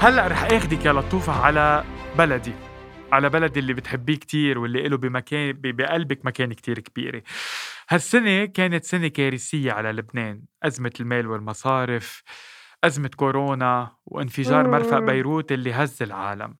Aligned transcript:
هلأ 0.00 0.28
رح 0.28 0.42
أخدك 0.44 0.84
يا 0.86 0.92
لطوفة 0.92 1.32
على 1.46 1.84
بلدي 2.18 2.52
على 3.12 3.28
بلدي 3.28 3.60
اللي 3.60 3.74
بتحبيه 3.74 4.16
كتير 4.16 4.58
واللي 4.58 4.88
له 4.88 4.96
بمكان 4.96 5.52
بقلبك 5.64 6.26
مكان 6.26 6.52
كتير 6.52 6.78
كبيرة. 6.78 7.22
هالسنة 7.90 8.44
كانت 8.44 8.84
سنة 8.84 9.08
كارثية 9.08 9.72
على 9.72 9.92
لبنان 9.92 10.42
أزمة 10.62 10.92
المال 11.00 11.26
والمصارف 11.26 12.22
أزمة 12.84 13.10
كورونا 13.16 13.96
وانفجار 14.06 14.68
مرفأ 14.68 14.98
بيروت 14.98 15.52
اللي 15.52 15.72
هز 15.72 16.02
العالم. 16.02 16.56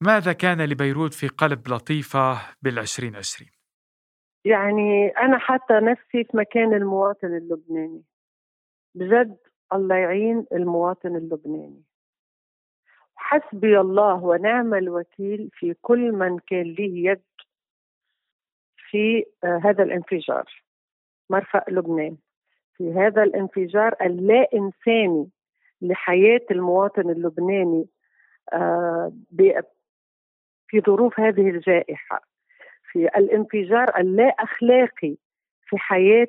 ماذا 0.00 0.32
كان 0.32 0.62
لبيروت 0.62 1.14
في 1.14 1.28
قلب 1.28 1.68
لطيفة 1.68 2.38
بالعشرين 2.62 3.16
عشرين؟ 3.16 3.50
يعني 4.44 5.08
أنا 5.08 5.38
حتى 5.38 5.74
نفسي 5.74 6.24
في 6.24 6.36
مكان 6.36 6.74
المواطن 6.74 7.36
اللبناني. 7.36 8.02
بجد 8.94 9.36
الله 9.72 9.96
يعين 9.96 10.46
المواطن 10.52 11.16
اللبناني. 11.16 11.82
حسبي 13.16 13.80
الله 13.80 14.24
ونعم 14.24 14.74
الوكيل 14.74 15.50
في 15.52 15.74
كل 15.82 16.12
من 16.12 16.38
كان 16.38 16.62
له 16.62 17.10
يد 17.10 17.22
في 18.90 19.24
آه، 19.44 19.60
هذا 19.64 19.82
الانفجار. 19.82 20.64
مرفأ 21.30 21.64
لبنان. 21.68 22.16
في 22.76 22.92
هذا 22.92 23.22
الانفجار 23.22 23.94
اللا 24.02 24.48
إنساني 24.54 25.28
لحياة 25.82 26.40
المواطن 26.50 27.10
اللبناني 27.10 27.86
آه، 28.52 29.12
في 30.68 30.80
ظروف 30.80 31.20
هذه 31.20 31.50
الجائحة. 31.50 32.20
في 32.92 33.08
الانفجار 33.08 34.00
اللا 34.00 34.28
أخلاقي 34.28 35.16
في 35.66 35.78
حياة 35.78 36.28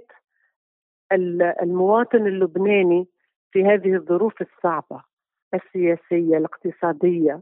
المواطن 1.62 2.28
اللبناني 2.28 3.08
في 3.52 3.64
هذه 3.66 3.96
الظروف 3.96 4.42
الصعبة. 4.42 5.15
السياسية 5.54 6.38
الاقتصادية. 6.38 7.42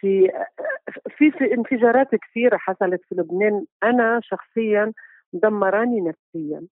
في 0.00 0.30
في 1.08 1.30
في 1.30 1.54
انفجارات 1.54 2.14
كثيرة 2.14 2.56
حصلت 2.56 3.00
في 3.08 3.14
لبنان. 3.14 3.64
أنا 3.82 4.20
شخصيا 4.22 4.92
دمراني 5.32 6.00
نفسيا. 6.00 6.62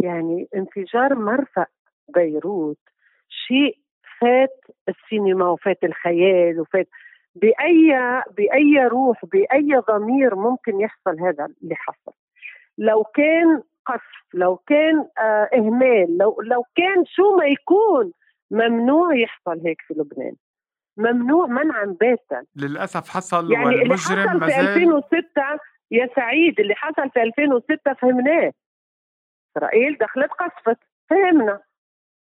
يعني 0.00 0.48
انفجار 0.56 1.14
مرفأ 1.14 1.66
بيروت 2.14 2.78
شيء 3.28 3.78
فات 4.20 4.60
السينما 4.88 5.48
وفات 5.48 5.84
الخيال 5.84 6.60
وفات 6.60 6.88
بأي 7.34 7.92
بأي 8.36 8.86
روح 8.86 9.24
بأي 9.24 9.82
ضمير 9.90 10.34
ممكن 10.34 10.80
يحصل 10.80 11.20
هذا 11.20 11.48
اللي 11.62 11.74
حصل. 11.74 12.12
لو 12.78 13.04
كان 13.04 13.62
قصف 13.86 14.34
لو 14.34 14.56
كان 14.56 15.06
آه 15.18 15.48
إهمال 15.54 16.18
لو 16.18 16.40
لو 16.40 16.64
كان 16.76 17.04
شو 17.04 17.36
ما 17.36 17.44
يكون 17.46 18.12
ممنوع 18.52 19.16
يحصل 19.16 19.60
هيك 19.66 19.80
في 19.80 19.94
لبنان. 19.94 20.34
ممنوع 20.96 21.46
منعا 21.46 21.84
باتا 22.00 22.44
للأسف 22.56 23.08
حصل 23.08 23.52
يعني 23.52 23.82
اللي 23.82 23.94
حصل 23.94 24.40
في 24.40 24.60
2006 24.60 25.58
يا 25.90 26.08
سعيد 26.16 26.60
اللي 26.60 26.74
حصل 26.74 27.10
في 27.10 27.22
2006 27.22 27.94
فهمناه. 27.94 28.52
إسرائيل 29.50 29.98
دخلت 29.98 30.30
قصفت 30.30 30.78
فهمنا. 31.10 31.60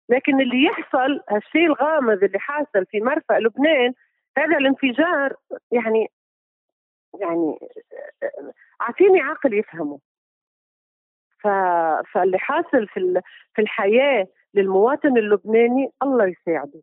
لكن 0.09 0.41
اللي 0.41 0.63
يحصل 0.63 1.21
هالشيء 1.29 1.65
الغامض 1.65 2.23
اللي 2.23 2.39
حاصل 2.39 2.85
في 2.85 3.01
مرفأ 3.01 3.33
لبنان 3.33 3.93
هذا 4.37 4.57
الانفجار 4.57 5.35
يعني 5.71 6.07
يعني 7.21 7.59
أعطيني 8.81 9.21
عقل 9.21 9.53
يفهمه. 9.53 9.99
ف... 11.39 11.47
فاللي 12.13 12.39
حاصل 12.39 12.87
في 12.87 13.21
في 13.53 13.61
الحياة 13.61 14.27
للمواطن 14.53 15.17
اللبناني 15.17 15.89
الله 16.03 16.27
يساعده. 16.27 16.81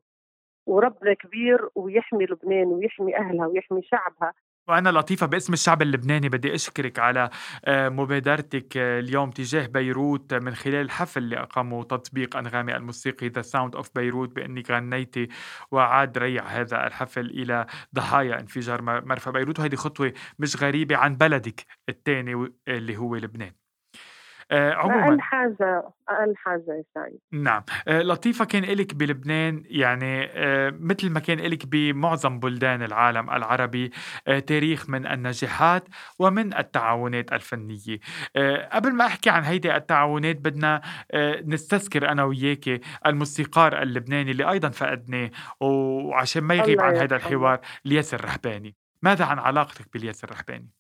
وربنا 0.67 1.15
كبير 1.15 1.69
ويحمي 1.75 2.25
لبنان 2.25 2.67
ويحمي 2.67 3.17
أهلها 3.17 3.47
ويحمي 3.47 3.83
شعبها. 3.83 4.33
وأنا 4.69 4.89
لطيفة 4.89 5.27
باسم 5.27 5.53
الشعب 5.53 5.83
اللبناني 5.83 6.29
بدي 6.29 6.55
أشكرك 6.55 6.99
على 6.99 7.31
آه، 7.65 7.89
مبادرتك 7.89 8.77
آه، 8.77 9.01
اليوم 9.01 9.31
تجاه 9.31 9.67
بيروت 9.67 10.35
من 10.35 10.55
خلال 10.55 10.75
الحفل 10.75 11.23
اللي 11.23 11.37
أقامه 11.37 11.85
تطبيق 11.85 12.37
أنغامي 12.37 12.77
الموسيقي 12.77 13.29
ذا 13.29 13.43
ساوند 13.43 13.77
أوف 13.77 13.91
بيروت 13.95 14.37
بأنك 14.37 14.71
غنيتي 14.71 15.29
وعاد 15.71 16.19
ريع 16.19 16.45
هذا 16.45 16.87
الحفل 16.87 17.27
إلى 17.27 17.67
ضحايا 17.95 18.41
انفجار 18.41 18.83
مرفأ 18.83 19.31
بيروت. 19.31 19.59
وهذه 19.59 19.75
خطوة 19.75 20.13
مش 20.39 20.63
غريبة 20.63 20.97
عن 20.97 21.17
بلدك 21.17 21.65
الثاني 21.89 22.53
اللي 22.69 22.97
هو 22.97 23.17
لبنان. 23.17 23.53
آه 23.53 23.66
عموما 24.53 25.09
أقل 25.09 25.21
حاجة 25.21 25.83
أقل 26.09 26.35
حاجة 26.37 26.85
سعيد. 26.95 27.19
نعم. 27.33 27.63
آه 27.89 28.03
لطيفة 28.03 28.45
كان 28.45 28.63
لك 28.63 28.95
بلبنان 28.95 29.63
يعني 29.67 30.25
آه 30.25 30.75
مثل 30.81 31.11
ما 31.11 31.21
كان 31.21 31.39
لك 31.39 31.67
بمعظم 31.67 32.39
بلدان 32.39 32.83
العالم 32.83 33.31
العربي 33.31 33.91
آه 34.29 34.39
تاريخ 34.39 34.89
من 34.91 35.07
النجاحات 35.07 35.89
ومن 36.19 36.57
التعاونات 36.57 37.33
الفنية. 37.33 37.99
آه 38.37 38.69
قبل 38.73 38.93
ما 38.93 39.07
أحكي 39.07 39.31
عن 39.31 39.43
هيدي 39.43 39.77
التعاونات 39.77 40.37
بدنا 40.37 40.81
آه 41.11 41.43
نستذكر 41.47 42.09
أنا 42.09 42.25
وياك 42.25 42.81
الموسيقار 43.07 43.83
اللبناني 43.83 44.31
اللي 44.31 44.51
أيضا 44.51 44.69
فقدناه 44.69 45.31
وعشان 45.61 46.43
ما 46.43 46.55
يغيب 46.55 46.81
عن 46.81 46.97
هذا 46.97 47.17
الحوار 47.17 47.61
الياس 47.87 48.15
الرحباني 48.15 48.77
ماذا 49.03 49.25
عن 49.25 49.39
علاقتك 49.39 49.93
بالياس 49.93 50.25
الرحباني 50.25 50.76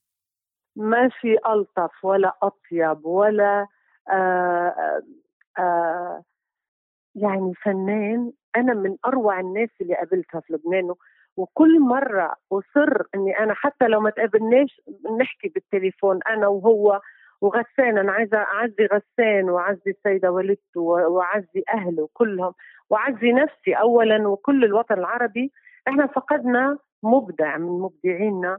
ما 0.76 1.08
في 1.08 1.38
ألطف 1.46 2.04
ولا 2.04 2.32
أطيب 2.42 3.06
ولا 3.06 3.66
آآ 4.10 4.14
آه، 4.14 5.02
آآ 5.58 5.62
آه، 5.62 6.22
يعني 7.14 7.54
فنان. 7.54 8.32
أنا 8.56 8.74
من 8.74 8.96
أروع 9.06 9.40
الناس 9.40 9.68
اللي 9.80 9.94
قابلتها 9.94 10.40
في 10.40 10.52
لبنان 10.52 10.94
وكل 11.36 11.80
مرة 11.80 12.34
أصر 12.52 13.02
إني 13.14 13.38
أنا 13.38 13.54
حتى 13.54 13.86
لو 13.88 14.00
ما 14.00 14.10
تقابلناش 14.10 14.80
نحكي 15.20 15.48
بالتليفون 15.48 16.20
أنا 16.28 16.46
وهو 16.48 17.00
وغسان. 17.40 17.98
أنا 17.98 18.12
عايزة 18.12 18.38
أعزي 18.38 18.86
غسان 18.92 19.50
وأعزي 19.50 19.90
السيدة 19.90 20.30
والدته 20.32 20.80
وأعزي 20.80 21.64
أهله 21.74 22.08
كلهم 22.14 22.52
وأعزي 22.90 23.32
نفسي 23.32 23.74
أولا 23.74 24.28
وكل 24.28 24.64
الوطن 24.64 24.94
العربي. 24.94 25.52
إحنا 25.88 26.06
فقدنا 26.06 26.78
مبدع 27.02 27.56
من 27.58 27.80
مبدعينا 27.80 28.58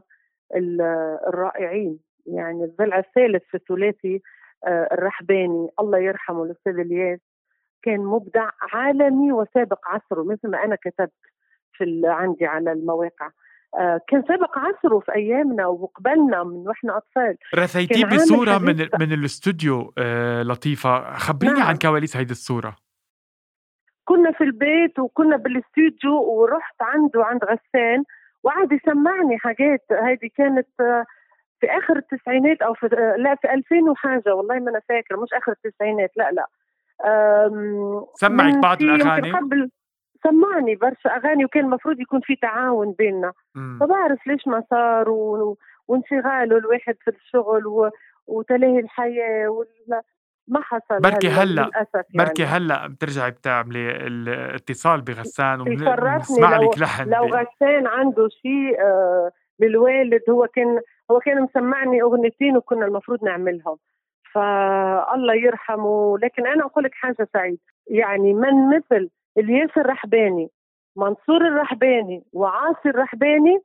الرائعين. 1.28 2.07
يعني 2.34 2.64
الضلع 2.64 2.98
الثالث 2.98 3.42
في 3.50 3.54
الثلاثي 3.56 4.22
آه، 4.66 4.88
الرحباني 4.92 5.68
الله 5.80 5.98
يرحمه 5.98 6.44
الأستاذ 6.44 6.78
إلياس 6.78 7.20
كان 7.82 8.00
مبدع 8.00 8.50
عالمي 8.72 9.32
وسابق 9.32 9.78
عصره 9.88 10.22
مثل 10.22 10.50
ما 10.50 10.64
أنا 10.64 10.76
كتبت 10.76 11.12
في 11.72 12.02
عندي 12.04 12.46
على 12.46 12.72
المواقع. 12.72 13.30
آه، 13.78 14.00
كان 14.08 14.22
سابق 14.28 14.58
عصره 14.58 14.98
في 14.98 15.14
أيامنا 15.14 15.66
وقبلنا 15.66 16.44
من 16.44 16.68
وإحنا 16.68 16.96
أطفال. 16.96 17.36
رثيتيه 17.54 18.04
بصورة 18.06 18.58
من 18.58 18.88
من 19.00 19.12
الاستوديو 19.12 19.92
آه 19.98 20.42
لطيفة. 20.42 21.14
خبريني 21.14 21.58
نعم. 21.58 21.68
عن 21.68 21.76
كواليس 21.76 22.16
هيدي 22.16 22.32
الصورة. 22.32 22.76
كنا 24.04 24.32
في 24.32 24.44
البيت 24.44 24.98
وكنا 24.98 25.36
بالاستوديو 25.36 26.12
ورحت 26.12 26.82
عنده 26.82 27.24
عند 27.24 27.44
غسان 27.44 28.04
وقعد 28.42 28.72
يسمعني 28.72 29.38
حاجات. 29.38 29.84
هذه 29.90 30.30
كانت 30.36 30.68
في 31.60 31.66
آخر 31.66 31.96
التسعينات 31.96 32.62
أو 32.62 32.74
في 32.74 32.88
لا 33.18 33.34
في 33.34 33.54
2000 33.54 33.90
وحاجة 33.90 34.34
والله 34.34 34.58
ما 34.58 34.70
أنا 34.70 34.80
فاكرة 34.88 35.16
مش 35.16 35.28
آخر 35.32 35.52
التسعينات 35.52 36.10
لا 36.16 36.30
لا. 36.30 36.46
سمعك 38.14 38.58
بعض 38.58 38.82
الأغاني؟ 38.82 39.32
قبل 39.32 39.70
سمعني 40.22 40.74
برشا 40.74 41.10
أغاني 41.16 41.44
وكان 41.44 41.64
المفروض 41.64 42.00
يكون 42.00 42.20
في 42.20 42.36
تعاون 42.36 42.94
بيننا. 42.98 43.32
ما 43.54 43.86
بعرف 43.86 44.26
ليش 44.26 44.46
ما 44.46 44.62
صار 44.70 45.10
و... 45.10 45.56
وانشغاله 45.88 46.56
الواحد 46.56 46.96
في 47.04 47.10
الشغل 47.10 47.66
و... 47.66 47.90
وتلاهي 48.26 48.78
الحياة 48.78 49.48
ولا 49.48 50.02
ما 50.48 50.60
حصل 50.62 51.00
بركي 51.00 51.28
هلا 51.28 51.70
يعني. 51.74 52.04
بركي 52.14 52.44
هلا 52.44 52.86
بترجعي 52.86 53.30
بتعملي 53.30 53.90
الاتصال 53.90 55.00
بغسان 55.00 55.60
وبنسمع 55.60 56.56
لك 56.56 56.78
لحن 56.78 57.10
لو 57.10 57.24
غسان 57.26 57.86
عنده 57.86 58.28
شيء 58.28 58.80
آه 58.80 59.30
للوالد 59.60 60.22
هو 60.30 60.46
كان 60.46 60.80
هو 61.10 61.18
كان 61.20 61.42
مسمعني 61.42 62.02
أغنيتين 62.02 62.56
وكنا 62.56 62.86
المفروض 62.86 63.24
نعملهم. 63.24 63.76
فالله 64.32 65.34
يرحمه. 65.34 66.18
لكن 66.18 66.46
أنا 66.46 66.64
أقول 66.64 66.84
لك 66.84 66.94
حاجة 66.94 67.28
سعيد. 67.32 67.60
يعني 67.86 68.34
من 68.34 68.76
مثل 68.76 69.10
الياس 69.38 69.70
الرحباني 69.76 70.50
منصور 70.96 71.46
الرحباني 71.48 72.24
وعاصي 72.32 72.88
الرحباني 72.88 73.58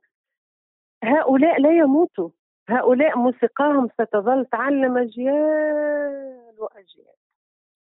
هؤلاء 1.04 1.60
لا 1.60 1.70
يموتوا. 1.70 2.30
هؤلاء 2.68 3.18
موسيقاهم 3.18 3.88
ستظل 3.88 4.46
تعلم 4.46 4.98
أجيال 4.98 6.54
وأجيال. 6.58 7.14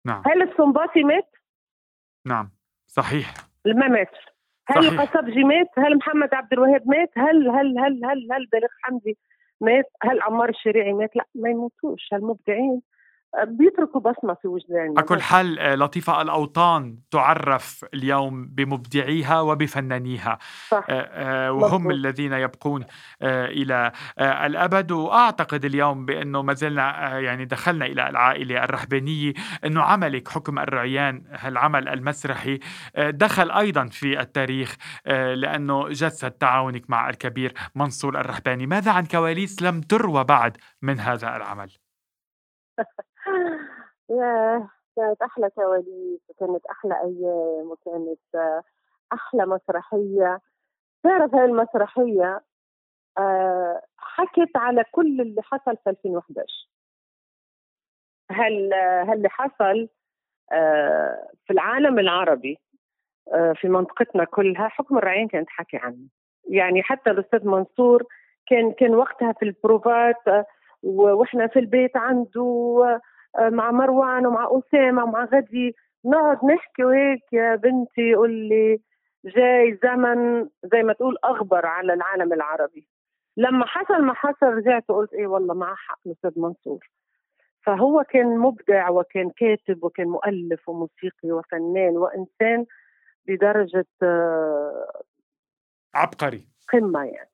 نعم. 0.06 0.24
هل 0.26 0.42
السنباطي 0.42 1.04
مات؟ 1.04 1.30
نعم. 2.26 2.52
صحيح. 2.88 3.34
ما 3.66 3.88
ماتش 3.88 4.18
هل 4.68 4.88
القصبجي 4.88 5.44
مات؟ 5.44 5.70
هل 5.78 5.98
محمد 5.98 6.34
عبد 6.34 6.54
الوهاب 6.54 6.88
مات؟ 6.88 7.10
هل 7.18 7.50
هل 7.50 7.80
هل 7.80 8.06
هل 8.06 8.32
هل 8.32 8.48
بليغ 8.52 8.70
حمدي 8.82 9.18
مات؟ 9.62 9.92
هل 10.04 10.22
عمار 10.22 10.50
الشريعي 10.50 10.94
مات؟ 10.94 11.16
لا 11.16 11.26
ما 11.36 11.50
يموتوش 11.50 12.14
المبدعين 12.14 12.82
بيتركوا 13.42 14.02
بصمة 14.02 14.34
في 14.34 14.48
وجداني 14.48 14.94
على 14.98 15.08
كل 15.08 15.22
حال 15.22 15.60
آه، 15.60 15.76
لطيفة. 15.76 16.22
الأوطان 16.22 16.98
تعرف 17.12 17.86
اليوم 17.94 18.46
بمبدعيها 18.46 19.42
وبفنانيها. 19.42 20.38
صح. 20.68 20.86
آه، 20.90 21.02
آه، 21.02 21.52
وهم 21.52 21.82
مظبوط. 21.82 21.94
الذين 21.94 22.34
يبقون 22.34 22.86
إلى 23.22 23.92
الأبد. 24.20 24.92
وأعتقد 24.92 25.66
اليوم 25.66 26.06
بأنه 26.06 26.42
ما 26.42 26.54
زلنا 26.54 27.20
يعني 27.20 27.46
دخلنا 27.46 27.86
إلى 27.86 28.10
العائلة 28.10 28.64
الرحبانية 28.64 29.34
أنه 29.66 29.82
عملك 29.82 30.28
حكم 30.28 30.60
الرعيان 30.60 31.24
العمل 31.46 31.90
المسرحي 31.90 32.60
دخل 32.98 33.52
أيضا 33.52 33.86
في 33.86 34.20
التاريخ 34.20 34.76
لأنه 35.06 35.90
جسد 35.90 36.32
تعاونك 36.32 36.90
مع 36.90 37.10
الكبير 37.10 37.54
منصور 37.76 38.20
الرحباني 38.20 38.68
ماذا 38.68 38.92
عن 38.92 39.06
كواليس 39.06 39.62
لم 39.62 39.82
تروى 39.82 40.24
بعد 40.24 40.58
من 40.82 41.00
هذا 41.00 41.36
العمل؟ 41.36 41.72
ياه! 44.10 44.70
كانت 44.96 45.22
أحلى 45.22 45.50
كواليس 45.50 46.22
وكانت 46.30 46.66
أحلى 46.66 46.94
أيام 46.94 47.72
وكانت 47.72 48.20
أحلى 49.14 49.46
مسرحية. 49.46 50.40
تعرف 51.04 51.36
هاي 51.36 51.46
المسرحية؟ 51.46 52.42
آه، 53.18 53.82
حكت 53.98 54.58
على 54.58 54.84
كل 54.92 55.22
اللي 55.22 55.42
حصل 55.42 55.78
في 55.84 55.90
2011 55.90 56.70
هل 58.32 58.74
هاللي 58.74 59.30
حصل 59.30 59.90
آه، 60.52 61.30
في 61.46 61.54
العالم 61.54 62.00
العربي 62.00 62.60
آه، 63.34 63.54
في 63.54 63.70
منطقتنا 63.70 64.24
كلها 64.26 64.68
حكم 64.68 64.98
الرعين 64.98 65.28
كانت 65.28 65.50
حكي 65.50 65.78
عنه. 65.78 66.08
يعني 66.50 66.84
حتى 66.84 67.10
الأستاذ 67.12 67.48
منصور 67.48 68.04
كان 68.48 68.72
كان 68.74 68.96
وقتها 68.96 69.32
في 69.34 69.46
البروفات 69.46 70.46
وإحنا 70.84 71.48
في 71.48 71.60
البيت 71.60 71.98
عنده 71.98 73.02
مع 73.40 73.72
مروان 73.72 74.26
ومع 74.26 74.50
أسامة 74.52 75.04
ومع 75.04 75.26
غدي. 75.26 75.76
نقعد 76.06 76.46
نحكي 76.46 76.84
وهيك 76.84 77.34
يا 77.34 77.56
بنتي 77.56 78.02
يقول 78.02 78.32
لي 78.32 78.80
جاي 79.26 79.80
زمن 79.84 80.50
زي 80.64 80.84
ما 80.84 80.94
تقول 80.94 81.18
اغبر 81.26 81.66
على 81.66 81.94
العالم 81.94 82.34
العربي. 82.34 82.88
لما 83.38 83.66
حصل 83.66 84.02
ما 84.02 84.14
حصل 84.14 84.46
رجعت 84.46 84.90
وقلت 84.90 85.14
إيه 85.14 85.28
والله 85.28 85.54
معه 85.54 85.76
حق 85.76 86.00
الأستاذ 86.06 86.40
منصور. 86.40 86.90
فهو 87.66 88.04
كان 88.04 88.38
مبدع 88.38 88.90
وكان 88.90 89.30
كاتب 89.30 89.84
وكان 89.84 90.08
مؤلف 90.08 90.70
وموسيقي 90.70 91.32
وفنان 91.32 91.98
وإنسان 91.98 92.66
بدرجة 93.28 93.88
آه، 94.04 95.02
عبقري. 95.96 96.48
قمة 96.74 97.04
يعني. 97.04 97.33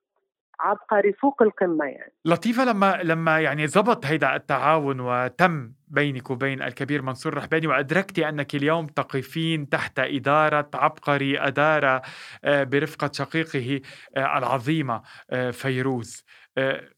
عبقري 0.59 1.13
فوق 1.13 1.41
القمة 1.41 1.85
يعني. 1.85 2.13
لطيفة 2.25 2.65
لما 2.65 2.99
لما 3.03 3.39
يعني 3.39 3.67
زبط 3.67 4.05
هيدا 4.05 4.35
التعاون 4.35 4.99
وتم 4.99 5.73
بينك 5.87 6.29
وبين 6.29 6.61
الكبير 6.61 7.01
منصور 7.01 7.33
رحباني 7.33 7.67
وأدركت 7.67 8.19
أنك 8.19 8.55
اليوم 8.55 8.87
تقفين 8.87 9.69
تحت 9.69 9.99
إدارة 9.99 10.69
عبقري 10.73 11.39
ادار 11.39 12.01
آه، 12.43 12.63
برفقة 12.63 13.11
شقيقه 13.13 13.81
آه، 14.17 14.37
العظيمة 14.37 15.01
آه، 15.29 15.51
فيروز. 15.51 16.25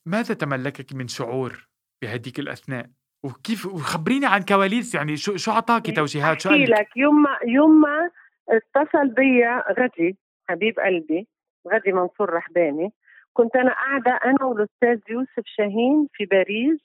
ماذا 0.05 0.33
تملكك 0.33 0.93
من 0.93 1.07
شعور 1.07 1.69
بهديك 2.01 2.39
الأثناء؟ 2.39 2.85
وكيف 3.23 3.65
وخبريني 3.65 4.25
عن 4.25 4.41
كواليس 4.41 4.95
يعني 4.95 5.17
شو 5.17 5.35
شو 5.35 5.51
اعطاكي 5.51 5.91
توجيهات؟ 5.91 6.41
شو 6.41 6.49
قال 6.49 6.71
لك 6.71 6.87
يوم 6.95 7.23
ما 7.23 7.37
يوم 7.45 7.81
ما 7.81 8.09
اتصل 8.49 9.07
بي 9.07 9.45
غدي 9.79 10.17
حبيب 10.49 10.79
قلبي 10.79 11.27
غدي 11.73 11.91
منصور 11.91 12.33
رحباني 12.33 12.93
كنت 13.33 13.55
أنا 13.55 13.73
قاعدة 13.73 14.19
أنا 14.25 14.45
والأستاذ 14.45 14.99
يوسف 15.09 15.43
شاهين 15.45 16.07
في 16.13 16.25
باريس 16.25 16.79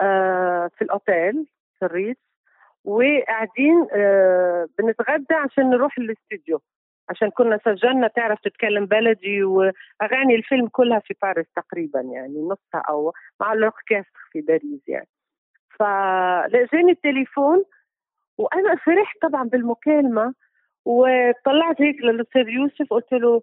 آه 0.00 0.70
في 0.78 0.82
الأوتيل 0.82 1.46
في 1.78 1.84
الريتز 1.84 2.16
وقاعدين 2.84 3.86
آه 3.92 4.66
بنتغدى 4.78 5.34
عشان 5.34 5.70
نروح 5.70 5.98
الاستوديو 5.98 6.60
عشان 7.08 7.30
كنا 7.30 7.58
سجلنا 7.64 8.08
تعرف 8.08 8.40
تتكلم 8.40 8.86
بلدي 8.86 9.44
وأغاني 9.44 10.34
الفيلم 10.34 10.68
كلها 10.68 10.98
في 10.98 11.14
باريس 11.22 11.46
تقريبا 11.56 12.00
يعني 12.00 12.42
نصها 12.42 12.82
أو 12.88 13.12
مع 13.40 13.52
الأوركستر 13.52 14.20
في 14.32 14.40
باريس 14.40 14.88
يعني. 14.88 15.08
فلقيني 15.78 16.92
التليفون 16.92 17.64
وأنا 18.38 18.76
فرحت 18.76 19.16
طبعا 19.22 19.44
بالمكالمة 19.48 20.34
وطلعت 20.84 21.80
هيك 21.82 21.96
للأستاذ 22.02 22.48
يوسف 22.48 22.86
قلت 22.90 23.12
له 23.12 23.42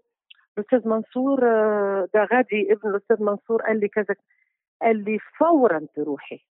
الأستاذ 0.58 0.88
منصور 0.88 1.44
آه، 1.44 2.08
ده 2.14 2.28
غادي 2.34 2.74
ابن 2.74 2.90
الأستاذ 2.90 3.24
منصور 3.24 3.62
قال 3.62 3.80
لي 3.80 3.88
كذا 3.88 4.16
قال 4.82 5.04
لي 5.04 5.20
فورا 5.40 5.88
تروحي. 5.96 6.46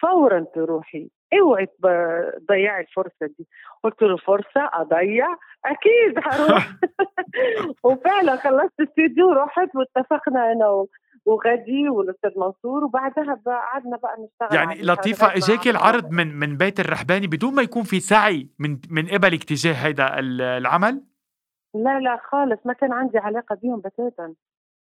فورا 0.00 0.40
تروحي. 0.54 1.10
اوعي 1.40 1.66
تضيعي 1.66 2.80
الفرصة 2.80 3.26
دي. 3.38 3.46
قلت 3.84 4.02
له 4.02 4.16
فرصة 4.16 4.70
أضيع؟ 4.72 5.26
أكيد 5.64 6.18
هروح. 6.24 6.72
وفعلا 7.84 8.36
خلصت 8.36 8.80
الاستديو 8.80 9.32
رحت 9.32 9.68
واتفقنا 9.74 10.52
أنا 10.52 10.86
وغادي 11.26 11.88
والأستاذ 11.88 12.30
منصور 12.36 12.84
وبعدها 12.84 13.40
قعدنا 13.46 13.96
بقى 13.96 14.16
نشتغل 14.20 14.56
يعني 14.56 14.82
لطيفة 14.82 15.26
اجاك 15.26 15.68
العرض 15.68 16.10
من 16.10 16.34
من 16.34 16.56
بيت 16.56 16.80
الرحباني 16.80 17.26
بدون 17.26 17.54
ما 17.54 17.62
يكون 17.62 17.82
في 17.82 18.00
سعي 18.00 18.48
من 18.58 18.78
من 18.90 19.08
قبلك 19.08 19.44
تجاه 19.44 19.72
هذا 19.72 20.18
العمل؟ 20.18 21.02
لا 21.82 22.00
لا 22.00 22.16
خالص 22.30 22.60
ما 22.64 22.72
كان 22.72 22.92
عندي 22.92 23.18
علاقة 23.18 23.54
بيهم 23.54 23.80
بتاتا. 23.80 24.34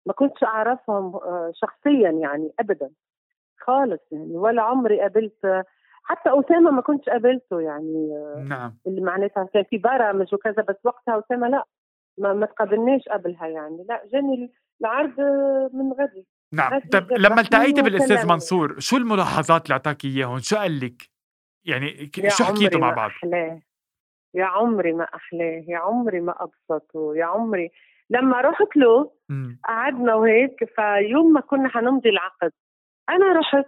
ما 0.05 0.13
كنتش 0.13 0.43
أعرفهم 0.43 1.15
آه، 1.15 1.51
شخصيا 1.55 2.09
يعني 2.09 2.51
أبدا 2.59 2.89
خالص 3.57 4.01
يعني 4.11 4.37
ولا 4.37 4.61
عمري 4.61 5.01
قابلت 5.01 5.63
حتى 6.03 6.29
أسامة 6.29 6.71
ما 6.71 6.81
كنتش 6.81 7.09
قابلته 7.09 7.61
يعني 7.61 8.09
آه، 8.13 8.43
نعم. 8.49 8.77
اللي 8.87 9.01
معناتها 9.01 9.49
كان 9.53 9.63
في 9.63 9.77
برامج 9.77 10.33
وكذا 10.33 10.63
بس 10.69 10.75
وقتها 10.83 11.19
أسامة 11.19 11.47
لا 11.47 11.63
ما, 12.17 12.33
ما 12.33 12.45
تقابلناش 12.45 13.01
قبلها 13.09 13.47
يعني. 13.47 13.85
لا 13.89 14.03
جاني 14.13 14.51
العرض 14.81 15.19
من 15.73 15.93
غدي 15.93 16.27
نعم. 16.53 16.79
طب 16.91 17.11
لما 17.11 17.41
التقيتي 17.41 17.81
بالأستاذ 17.81 18.27
منصور 18.27 18.79
شو 18.79 18.97
الملاحظات 18.97 19.63
اللي 19.65 19.73
أعطاك 19.73 20.05
إياهم؟ 20.05 20.39
شو 20.39 20.55
قال 20.55 20.79
لك؟ 20.79 21.09
يعني 21.65 22.11
شو 22.27 22.43
حكيتوا 22.43 22.79
مع 22.79 22.91
بعض؟ 22.93 23.09
أحلاه. 23.09 23.61
يا 24.33 24.45
عمري 24.45 24.93
ما 24.93 25.07
أحلاه 25.15 25.63
يا 25.67 25.77
عمري 25.77 26.19
ما 26.19 26.35
أبسطه 26.39 27.15
يا 27.15 27.25
عمري 27.25 27.69
لما 28.09 28.41
رحت 28.41 28.77
له 28.77 29.11
قعدنا 29.67 30.15
وهيك 30.15 30.63
فيوم 30.75 31.33
ما 31.33 31.41
كنا 31.41 31.69
حنمضي 31.69 32.09
العقد 32.09 32.51
أنا 33.09 33.39
رحت 33.39 33.67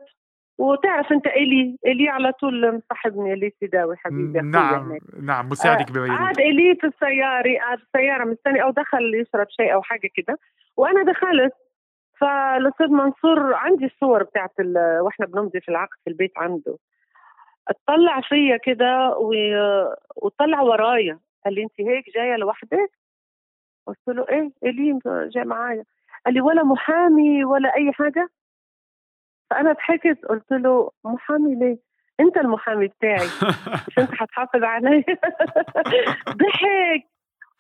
وتعرف 0.58 1.12
أنت 1.12 1.28
إلي 1.28 1.78
إلي 1.86 2.10
على 2.10 2.32
طول 2.32 2.76
مصاحبني 2.76 3.34
إلي 3.34 3.52
سيداوي 3.60 3.98
حبيبي 3.98 4.40
نعم 4.42 4.86
هناك. 4.86 5.02
نعم 5.22 5.50
مساعدك 5.50 5.88
آه، 5.88 5.92
ببيروت 5.92 6.20
قعد 6.20 6.40
إلي 6.40 6.76
في 6.82 6.88
السيارة 6.88 7.58
قعد 7.60 7.78
في 7.78 7.84
السيارة 7.84 8.26
مستني 8.26 8.64
أو 8.64 8.72
دخل 8.72 9.16
يشرب 9.16 9.48
شيء 9.50 9.74
أو 9.74 9.82
حاجة 9.82 10.10
كده 10.16 10.40
وأنا 10.78 11.12
دخلت 11.12 11.54
فالأستاذ 12.18 12.88
منصور 12.88 13.54
عندي 13.54 13.86
الصور 13.86 14.24
بتاعت 14.24 14.52
وإحنا 15.02 15.26
بنمضي 15.26 15.60
في 15.60 15.70
العقد 15.70 15.98
في 16.04 16.10
البيت 16.10 16.32
عنده. 16.38 16.78
اطلع 17.68 18.22
فيا 18.22 18.58
كده 18.58 19.18
وطلع 20.16 20.62
ورايا. 20.62 21.20
قال 21.46 21.54
لي 21.56 21.64
انت 21.64 21.82
هيك 21.82 22.06
جاية 22.16 22.36
لوحدك؟ 22.36 22.92
قلت 23.88 24.08
له 24.08 24.26
إيه؟ 24.30 24.52
الين 24.64 25.00
جاي 25.06 25.44
معايا. 25.44 25.84
قال 26.26 26.34
لي 26.34 26.42
ولا 26.42 26.64
محامي 26.64 27.46
ولا 27.46 27.76
أي 27.76 27.92
حاجة. 27.92 28.30
فأنا 29.50 29.72
ضحكت. 29.74 30.26
قلت 30.26 30.52
له 30.52 30.92
محامي 31.04 31.56
ليه؟ 31.56 31.78
أنت 32.20 32.38
المحامي 32.38 32.88
بتاعي. 32.88 33.28
مش 33.88 34.00
أنت 34.00 34.10
هتحافظ 34.22 34.64
علي 34.64 35.04
ضحك. 36.42 37.04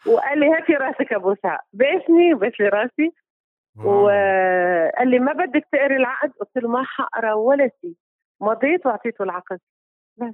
وقال 0.07 0.39
لي 0.39 0.49
هاتي 0.49 0.73
رأسك 0.73 1.13
ابوسها 1.13 1.59
باسني 1.73 2.33
وبس 2.33 2.53
لي 2.59 2.69
رأسي. 2.69 3.11
وقال 3.85 5.07
لي 5.09 5.19
ما 5.19 5.33
بدك 5.33 5.67
تقري 5.71 5.95
العقد؟ 5.95 6.31
قلت 6.31 6.57
له 6.57 6.69
ما 6.69 6.83
حقرا 6.83 7.33
ولا 7.33 7.69
شيء. 7.81 7.93
مضيت 8.41 8.85
وأعطيته 8.85 9.23
العقد. 9.23 9.59
بس. 10.17 10.33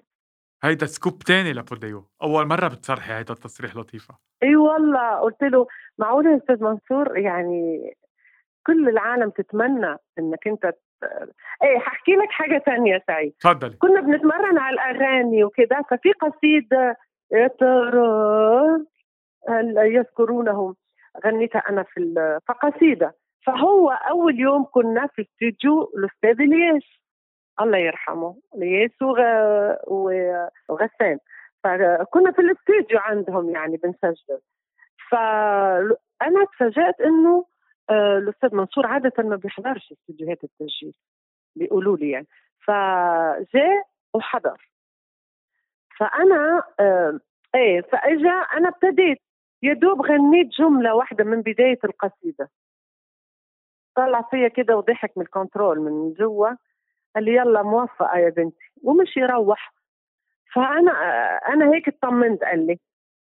هيدا 0.64 0.86
scoop 0.86 1.20
تاني 1.20 1.54
لبوديو 1.54 2.08
أول 2.24 2.46
مرة 2.48 2.68
بتصرحي 2.68 3.14
هيدا 3.14 3.34
التصريح 3.34 3.76
لطيفة. 3.76 4.18
إي 4.44 4.56
والله 4.56 5.20
قلت 5.20 5.44
له 5.44 5.68
معقول 5.98 6.26
يا 6.26 6.38
أستاذ 6.38 6.64
منصور؟ 6.64 7.18
يعني 7.18 7.94
كل 8.68 8.90
العالم 8.90 9.30
تتمنى 9.30 9.96
إنك 10.20 10.48
أنت 10.48 10.74
إيه 11.64 11.80
ححكي 11.80 12.12
لك 12.12 12.30
حاجة 12.30 12.64
تانية 12.66 13.04
سعيد. 13.08 13.34
تفضلي 13.40 13.78
كنا 13.78 14.02
بنتمرن 14.02 14.58
على 14.58 14.74
الأغاني 14.74 15.44
وكده 15.44 15.86
ففي 15.90 16.12
قصيدة 16.12 16.98
يا 17.32 17.48
ترى 17.48 18.86
هل 19.50 19.78
يذكرونه 19.78 20.76
غنيتها 21.26 21.60
أنا 21.70 21.84
في 21.84 22.40
فقصيدة. 22.48 23.16
فهو 23.46 23.90
أول 23.90 24.40
يوم 24.40 24.66
كنا 24.66 25.08
في 25.08 25.22
استديو 25.22 25.94
الأستاذ 25.98 26.42
إلياس. 26.42 26.84
الله 27.62 27.78
يرحمه 27.78 28.36
ليس 28.56 29.02
وغسان. 30.70 31.20
فكنا 31.64 32.32
في 32.32 32.42
الاستوديو 32.42 33.00
عندهم 33.00 33.50
يعني 33.50 33.78
بنسجل. 33.78 34.40
فأنا 35.12 36.46
تفاجأت 36.54 37.02
إنه 37.02 37.46
آه، 37.90 38.18
الأستاذ 38.18 38.56
منصور 38.56 38.88
عادة 38.88 39.24
ما 39.24 39.36
بيحضرش 39.36 39.92
استديوهات 39.92 40.44
التسجيل 40.44 40.94
بيقولوا 41.56 41.98
لي 41.98 42.10
يعني. 42.12 42.28
فجاء 42.66 43.88
وحضر. 44.14 44.70
فأنا 45.98 46.64
آه 46.80 47.20
إيه 47.56 47.82
فإجا 47.82 48.30
أنا 48.30 48.70
ابتديت 48.70 49.18
يا 49.64 49.74
دوب 49.74 50.02
غنيت 50.02 50.48
جملة 50.48 50.96
واحدة 50.96 51.24
من 51.24 51.42
بداية 51.42 51.80
القصيدة. 51.84 52.50
طلع 53.96 54.22
فيا 54.22 54.48
كده 54.48 54.78
وضحك 54.78 55.12
من 55.18 55.24
ال 55.24 55.31
control 55.31 55.80
من 55.80 56.14
جوا. 56.14 56.50
قال 57.16 57.24
لي 57.24 57.36
يلا 57.36 57.64
موفقه 57.64 58.18
يا 58.18 58.30
بنتي 58.30 58.72
ومشي 58.84 59.18
يروح. 59.18 59.74
فأنا 60.54 60.92
أنا 61.50 61.74
هيك 61.74 61.88
اطمنت 61.88 62.44
قال 62.44 62.68
لي 62.68 62.80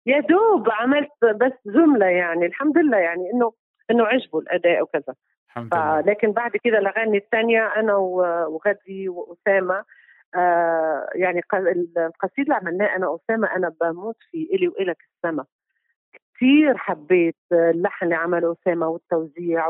يا 0.05 0.19
دوب 0.19 0.69
عملت 0.69 1.11
بس 1.35 1.53
جملة 1.65 2.05
يعني 2.05 2.45
الحمد 2.45 2.77
لله 2.77 2.97
يعني 2.97 3.31
إنه 3.33 3.53
إنه 3.91 4.05
عجبه 4.05 4.39
الأداء 4.39 4.81
وكذا. 4.81 5.15
الحمد 5.47 5.73
لله. 5.73 6.01
لكن 6.01 6.31
بعد 6.31 6.51
كده 6.63 6.77
الاغاني 6.77 7.17
الثانية 7.17 7.67
أنا 7.75 7.95
وغدي 7.95 9.09
وأسامة 9.09 9.83
آه 10.35 11.09
يعني 11.15 11.41
القصيده 11.97 12.43
اللي 12.43 12.55
عملناه 12.55 12.95
أنا 12.95 13.07
وأسامة 13.07 13.55
أنا 13.55 13.73
بموت 13.81 14.17
في 14.31 14.49
إلي 14.53 14.67
وإلك 14.67 14.97
السما. 15.15 15.45
كثير 16.35 16.77
حبيت 16.77 17.35
اللحن 17.51 18.05
اللي 18.05 18.15
عمله 18.15 18.51
أسامة 18.61 18.87
والتوزيع 18.87 19.67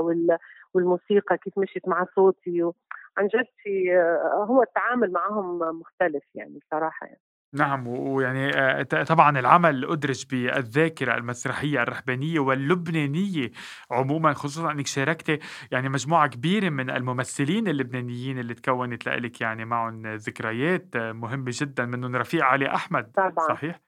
والموسيقى 0.74 1.38
كيف 1.38 1.58
مشيت 1.58 1.88
مع 1.88 2.06
صوتي 2.16 2.72
عن 3.18 3.28
جد 3.28 3.46
في 3.64 3.98
آه، 3.98 4.46
هو 4.50 4.64
التعامل 4.64 5.12
معهم 5.12 5.60
مختلف 5.80 6.24
يعني 6.36 6.60
صراحة 6.72 7.06
يعني. 7.06 7.22
نعم 7.54 7.88
ويعني 7.88 8.50
آه، 8.58 8.84
طبعا 8.84 9.40
العمل 9.40 9.86
أدرج 9.86 10.26
بالذاكرة 10.32 11.16
المسرحية 11.18 11.82
الرهبانية 11.84 12.40
واللبنانية 12.40 13.52
عموما 13.92 14.34
خصوصا 14.34 14.72
أنك 14.72 14.88
شاركتي 14.88 15.40
يعني 15.72 15.90
مجموعة 15.90 16.28
كبيرة 16.28 16.70
من 16.70 16.90
الممثلين 16.90 17.68
اللبنانيين 17.68 18.40
اللي 18.40 18.54
تكونت 18.54 19.10
لك 19.10 19.42
يعني 19.42 19.66
معهم 19.66 20.08
ذكريات 20.08 20.98
مهمة 20.98 21.52
جدا 21.62 21.86
منهم 21.86 22.16
رفيق 22.16 22.44
علي 22.44 22.68
أحمد 22.68 23.12
طبعا 23.12 23.48
صحيح؟ 23.48 23.80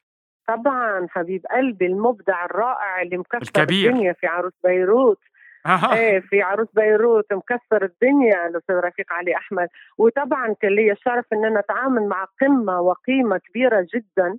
طبعا 0.47 1.07
حبيب 1.09 1.45
قلبي 1.45 1.85
المبدع 1.85 2.45
الرائع 2.45 3.01
اللي 3.01 3.17
مكسر 3.17 3.41
الكبير. 3.41 3.91
الدنيا 3.91 4.13
في 4.13 4.27
عروس 4.27 4.53
بيروت 4.63 5.19
إيه 5.93 6.19
في 6.19 6.41
عروس 6.41 6.67
بيروت 6.73 7.33
مكسر 7.33 7.85
الدنيا 7.85 8.47
الأستاذ 8.47 8.75
رفيق 8.75 9.13
علي 9.13 9.35
أحمد. 9.35 9.67
وطبعا 9.97 10.55
كان 10.61 10.71
لي 10.75 10.91
الشرف 10.91 11.25
إن 11.33 11.45
أنا 11.45 11.59
أتعامل 11.59 12.07
مع 12.07 12.27
قمة 12.41 12.81
وقيمة 12.81 13.37
كبيرة 13.37 13.87
جدا. 13.95 14.37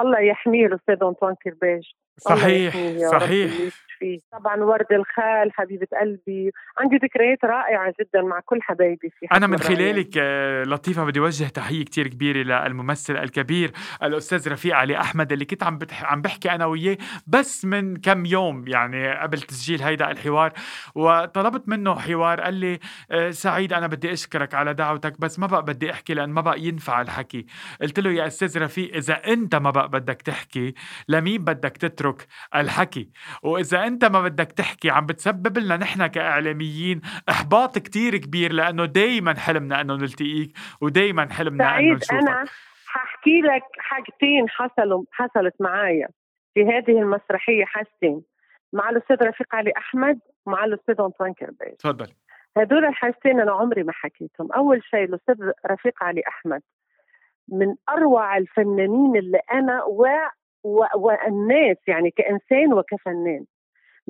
الله 0.00 0.20
يحميه 0.20 0.66
الأستاذ 0.66 0.96
أنطوان 1.02 1.34
كرباج. 1.44 1.82
صحيح 2.18 2.74
صحيح. 3.10 3.52
فيه 4.00 4.20
طبعا 4.32 4.56
ورد 4.56 4.92
الخال 4.92 5.52
حبيبة 5.52 5.86
قلبي. 6.00 6.50
عندي 6.78 6.96
ذكريات 6.96 7.44
رائعة 7.44 7.94
جدا 8.00 8.22
مع 8.22 8.40
كل 8.44 8.62
حبايبي 8.62 9.10
في 9.20 9.26
أنا 9.32 9.46
من 9.46 9.58
خلالك 9.58 10.10
آه، 10.18 10.62
لطيفة 10.64 11.04
بدي 11.04 11.20
أوجه 11.20 11.44
تحية 11.44 11.84
كتير 11.84 12.08
كبيرة 12.08 12.38
للممثل 12.42 13.16
الكبير 13.16 13.70
الأستاذ 14.02 14.52
رفيق 14.52 14.76
علي 14.76 15.00
أحمد 15.00 15.32
اللي 15.32 15.44
كنت 15.44 15.62
عم 15.62 15.78
عم 16.02 16.22
بحكي 16.22 16.50
أنا 16.50 16.66
وياه 16.66 16.96
بس 17.26 17.64
من 17.64 17.96
كم 17.96 18.26
يوم 18.26 18.68
يعني 18.68 19.12
قبل 19.12 19.40
تسجيل 19.40 19.82
هيدا 19.82 20.10
الحوار. 20.10 20.52
وطلبت 20.94 21.68
منه 21.68 21.94
حوار 21.94 22.40
قال 22.40 22.54
لي 22.54 22.78
آه، 23.10 23.30
سعيد 23.30 23.72
أنا 23.72 23.86
بدي 23.86 24.12
أشكرك 24.12 24.54
على 24.54 24.74
دعوتك 24.74 25.20
بس 25.20 25.38
ما 25.38 25.46
بقى 25.46 25.62
بدي 25.62 25.90
أحكي 25.90 26.14
لأن 26.14 26.30
ما 26.30 26.40
بقى 26.40 26.60
ينفع 26.60 27.00
الحكي. 27.00 27.46
قلت 27.82 28.00
له 28.00 28.10
يا 28.10 28.26
أستاذ 28.26 28.62
رفيق 28.62 28.94
إذا 28.94 29.14
أنت 29.26 29.54
ما 29.54 29.70
بقى 29.70 29.88
بدك 29.88 30.22
تحكي 30.22 30.74
لمين 31.08 31.44
بدك 31.44 31.76
تترك 31.76 32.26
الحكي؟ 32.54 33.10
وإذا 33.42 33.86
انت 33.90 34.04
ما 34.04 34.20
بدك 34.22 34.52
تحكي 34.52 34.90
عم 34.90 35.06
بتسبب 35.06 35.58
لنا 35.58 35.76
نحن 35.76 36.06
كإعلاميين 36.06 37.00
إحباط 37.28 37.78
كتير 37.78 38.16
كبير 38.16 38.52
لأنه 38.52 38.84
دائما 38.84 39.34
حلمنا 39.34 39.80
إنه 39.80 39.94
نلتقيك 39.94 40.50
ودائما 40.80 41.32
حلمنا 41.32 41.78
إنه 41.78 41.94
نشوفك. 41.94 42.12
أنا 42.12 42.44
حأحكي 42.86 43.40
لك 43.40 43.62
حاجتين 43.78 44.48
حصلوا 44.48 45.04
حصلت 45.12 45.54
معايا 45.60 46.08
في 46.54 46.60
هذه 46.62 46.98
المسرحية 47.02 47.64
حاجتين 47.64 48.22
مع 48.72 48.90
الأستاذ 48.90 49.16
رفيق 49.22 49.54
علي 49.54 49.72
أحمد 49.76 50.18
ومع 50.46 50.64
الأستاذ 50.64 50.94
أنطوان 51.00 51.32
كرباج 51.34 51.76
تفضل. 51.76 52.06
هدول 52.56 52.84
الحاجتين 52.84 53.40
أنا 53.40 53.52
عمري 53.52 53.82
ما 53.82 53.92
حكيتهم. 53.92 54.52
أول 54.52 54.82
شيء 54.90 55.04
الأستاذ 55.04 55.36
رفيق 55.70 56.02
علي 56.04 56.22
أحمد 56.28 56.62
من 57.48 57.74
أروع 57.88 58.36
الفنانين 58.36 59.16
اللي 59.16 59.40
أنا 59.52 59.84
و... 59.84 60.06
و... 60.64 60.84
والناس 60.94 61.76
يعني 61.86 62.10
كإنسان 62.10 62.72
وكفنان. 62.72 63.44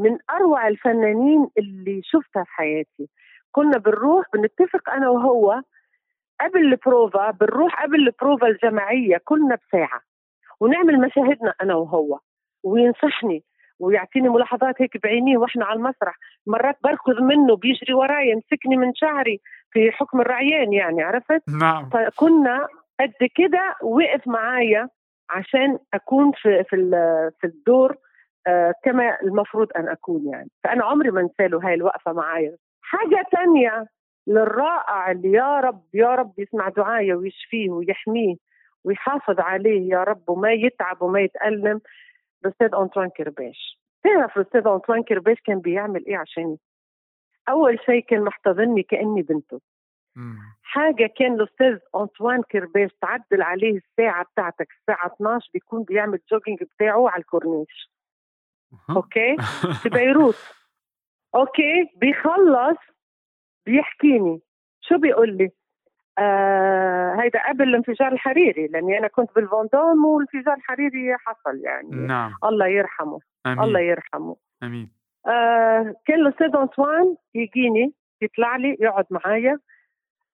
من 0.01 0.19
أروع 0.31 0.69
الفنانين 0.69 1.49
اللي 1.59 2.01
شفتها 2.05 2.45
في 2.45 2.51
حياتي. 2.51 3.09
كنا 3.53 3.79
بنروح 3.79 4.27
بنتفق 4.35 4.91
أنا 4.91 5.09
وهو 5.09 5.63
قبل 6.41 6.61
البروفا 6.61 7.31
بنروح 7.31 7.83
قبل 7.83 8.09
البروفا 8.09 8.47
الجماعية 8.47 9.21
كلنا 9.25 9.59
بساعة 9.69 10.01
ونعمل 10.61 11.01
مشاهدنا 11.01 11.55
أنا 11.63 11.75
وهو 11.75 12.19
وينصحني 12.63 13.45
ويعطيني 13.79 14.29
ملاحظات 14.29 14.83
هيك 14.83 15.03
بعينيه 15.03 15.39
وإحنا 15.39 15.65
على 15.65 15.77
المسرح. 15.77 16.19
مرات 16.47 16.77
بركض 16.85 17.21
منه 17.23 17.57
بيجري 17.57 17.95
وراي 17.95 18.31
يمسكني 18.31 18.77
من 18.77 18.95
شعري 18.95 19.41
في 19.73 19.91
حكم 19.91 20.21
الرعيان 20.21 20.73
يعني 20.73 21.03
عرفت؟ 21.03 21.43
نعم. 21.61 21.89
فكنا 21.91 22.67
قد 23.01 23.29
كده 23.35 23.77
وقف 23.83 24.29
معايا 24.29 24.89
عشان 25.31 25.79
أكون 25.95 26.33
في 26.33 26.65
في 26.65 26.77
في 27.41 27.47
الدور 27.47 27.97
كما 28.85 29.21
المفروض 29.23 29.69
أن 29.77 29.89
أكون 29.89 30.29
يعني. 30.33 30.51
فأنا 30.65 30.85
عمري 30.85 31.11
ما 31.11 31.21
انسى 31.21 31.49
له 31.49 31.69
هاي 31.69 31.75
الوقفة 31.75 32.13
معايا. 32.13 32.57
حاجة 32.83 33.25
تانية 33.33 33.87
للرائع 34.27 35.11
اللي 35.11 35.33
يا 35.33 35.61
رب 35.61 35.83
يا 35.95 36.15
رب 36.15 36.33
يسمع 36.39 36.69
دعايا 36.69 37.15
ويشفيه 37.15 37.71
ويحميه 37.71 38.35
ويحافظ 38.85 39.41
عليه 39.41 39.89
يا 39.91 40.05
رب 40.05 40.29
وما 40.29 40.53
يتعب 40.53 41.03
وما 41.03 41.21
يتألم. 41.21 41.81
الأستاذ 42.45 42.75
أنطوان 42.75 43.09
كرباش. 43.09 43.81
تعرف 44.05 44.37
الأستاذ 44.37 44.67
أنطوان 44.67 45.03
كرباش 45.03 45.41
كان 45.45 45.61
بيعمل 45.61 46.07
إيه 46.07 46.17
عشاني؟ 46.17 46.57
أول 47.49 47.79
شيء 47.87 48.05
كان 48.05 48.25
محتضنني 48.25 48.83
كأني 48.83 49.23
بنته. 49.23 49.61
حاجة 50.63 51.11
كان 51.19 51.33
الأستاذ 51.35 51.79
أنطوان 51.97 52.43
كرباش 52.43 52.91
تعدل 53.01 53.43
عليه 53.43 53.77
الساعة 53.77 54.25
بتاعتك 54.25 54.69
الساعة 54.81 55.07
12 55.07 55.51
بيكون 55.55 55.83
بيعمل 55.83 56.21
jogging 56.33 56.63
بتاعه 56.63 57.09
على 57.11 57.21
الكورنيش. 57.21 57.91
okay؟ 58.91 59.37
في 59.83 59.89
بيروت. 59.99 60.37
okay 61.35 61.91
بيخلص 61.97 62.79
بيحكيني. 63.67 64.41
شو 64.81 64.99
بيقول 64.99 65.37
لي؟ 65.37 65.51
آه 66.19 67.17
هيدا 67.21 67.49
قبل 67.49 67.69
الانفجار 67.69 68.13
الحريري 68.13 68.67
لأني 68.67 68.99
أنا 68.99 69.09
كنت 69.09 69.35
بالفوندوم 69.35 70.05
والانفجار 70.05 70.55
الحريري 70.55 71.17
حصل 71.17 71.59
يعني. 71.65 71.91
نعم. 71.91 72.35
الله 72.45 72.67
يرحمه. 72.67 73.19
أمين. 73.47 73.61
الله 73.61 73.81
يرحمه. 73.81 74.37
أمين. 74.63 74.93
آه 75.27 75.95
كان 76.07 76.21
الاستاذ 76.21 76.57
انطوان 76.57 77.17
يجيني 77.35 77.93
يطلع 78.23 78.57
لي 78.57 78.77
يقعد 78.81 79.07
معايا 79.11 79.59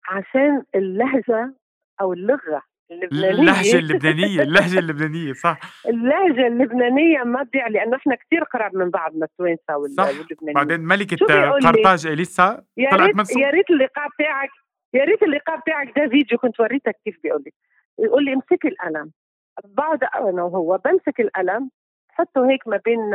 عشان 0.09 0.63
اللهجة 0.75 1.53
أو 2.01 2.13
اللغة. 2.13 2.61
اللبنانيه 2.91 3.29
اللهجة 3.31 3.77
اللبنانية 3.83 4.41
اللهجة 4.41 4.79
اللبنانية 4.79 5.33
صح. 5.33 5.59
اللهجة 5.87 6.47
اللبنانية 6.47 7.23
ما 7.23 7.43
تضيع 7.43 7.67
لأنه 7.67 7.97
إحنا 7.97 8.15
كثير 8.15 8.43
قراب 8.43 8.75
من 8.75 8.89
بعضنا 8.89 9.25
التوانسة 9.25 9.77
واللبنانيه 9.77 10.53
بعدين 10.55 10.79
ملكة 10.79 11.25
قرطاج 11.63 12.07
إليسا 12.07 12.63
يا 12.77 12.89
ريت 12.89 13.37
يا 13.37 13.49
ريت 13.49 13.69
اللقاء 13.69 14.07
بتاعك 14.15 14.49
يا 14.93 15.03
ريت 15.03 15.23
اللقاء 15.23 15.59
بتاعك 15.59 15.87
ده 15.99 16.07
فيديو 16.09 16.37
كنت 16.37 16.59
وريتك 16.59 16.95
كيف 17.05 17.19
بيقول 17.23 17.43
لي. 17.45 17.51
يقول 17.99 18.25
لي 18.25 18.33
امسكي 18.33 18.67
القلم. 18.67 19.11
بقعد 19.65 20.03
أنا 20.03 20.43
وهو 20.43 20.77
بمسك 20.85 21.19
القلم 21.19 21.69
بحطه 22.09 22.49
هيك 22.49 22.67
ما 22.67 22.79
بين 22.85 23.11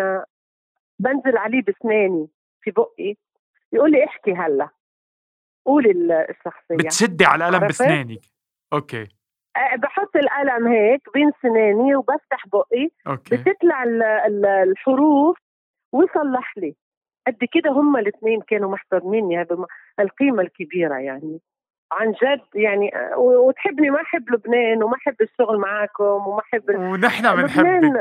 بنزل 0.98 1.36
عليه 1.36 1.62
بسناني 1.68 2.28
في 2.60 2.70
بقي. 2.70 3.14
يقول 3.72 3.90
لي 3.92 4.04
احكي 4.04 4.32
هلأ. 4.34 4.68
قولي 5.66 5.90
الشخصية. 6.30 6.76
بتشدي 6.76 7.24
على 7.24 7.48
القلم 7.48 7.68
بسنانك. 7.68 8.18
okay. 8.72 9.08
بحط 9.76 10.16
القلم 10.16 10.66
هيك 10.66 11.02
بين 11.14 11.30
سناني 11.42 11.96
وبفتح 11.96 12.46
بقي 12.52 12.88
okay. 13.06 13.36
بتطلع 13.36 13.84
الحروف 14.62 15.38
ويصلح 15.92 16.58
لي 16.58 16.74
قد 17.26 17.38
كده 17.52 17.70
هم 17.70 17.96
الاثنين 17.96 18.40
كانوا 18.40 18.70
محترميني 18.70 19.40
هذا 19.40 19.56
القيمة 20.00 20.42
الكبيرة 20.42 20.94
يعني 20.98 21.40
عن 21.92 22.12
جد 22.12 22.40
يعني 22.54 22.90
وتحبني 23.16 23.90
ما 23.90 24.00
أحب 24.02 24.30
لبنان 24.30 24.82
وما 24.82 24.96
أحب 24.96 25.14
الشغل 25.20 25.58
معاكم 25.58 26.04
وما 26.04 26.40
أحب 26.40 26.62
ونحن 26.68 27.36
بنحبك 27.36 27.92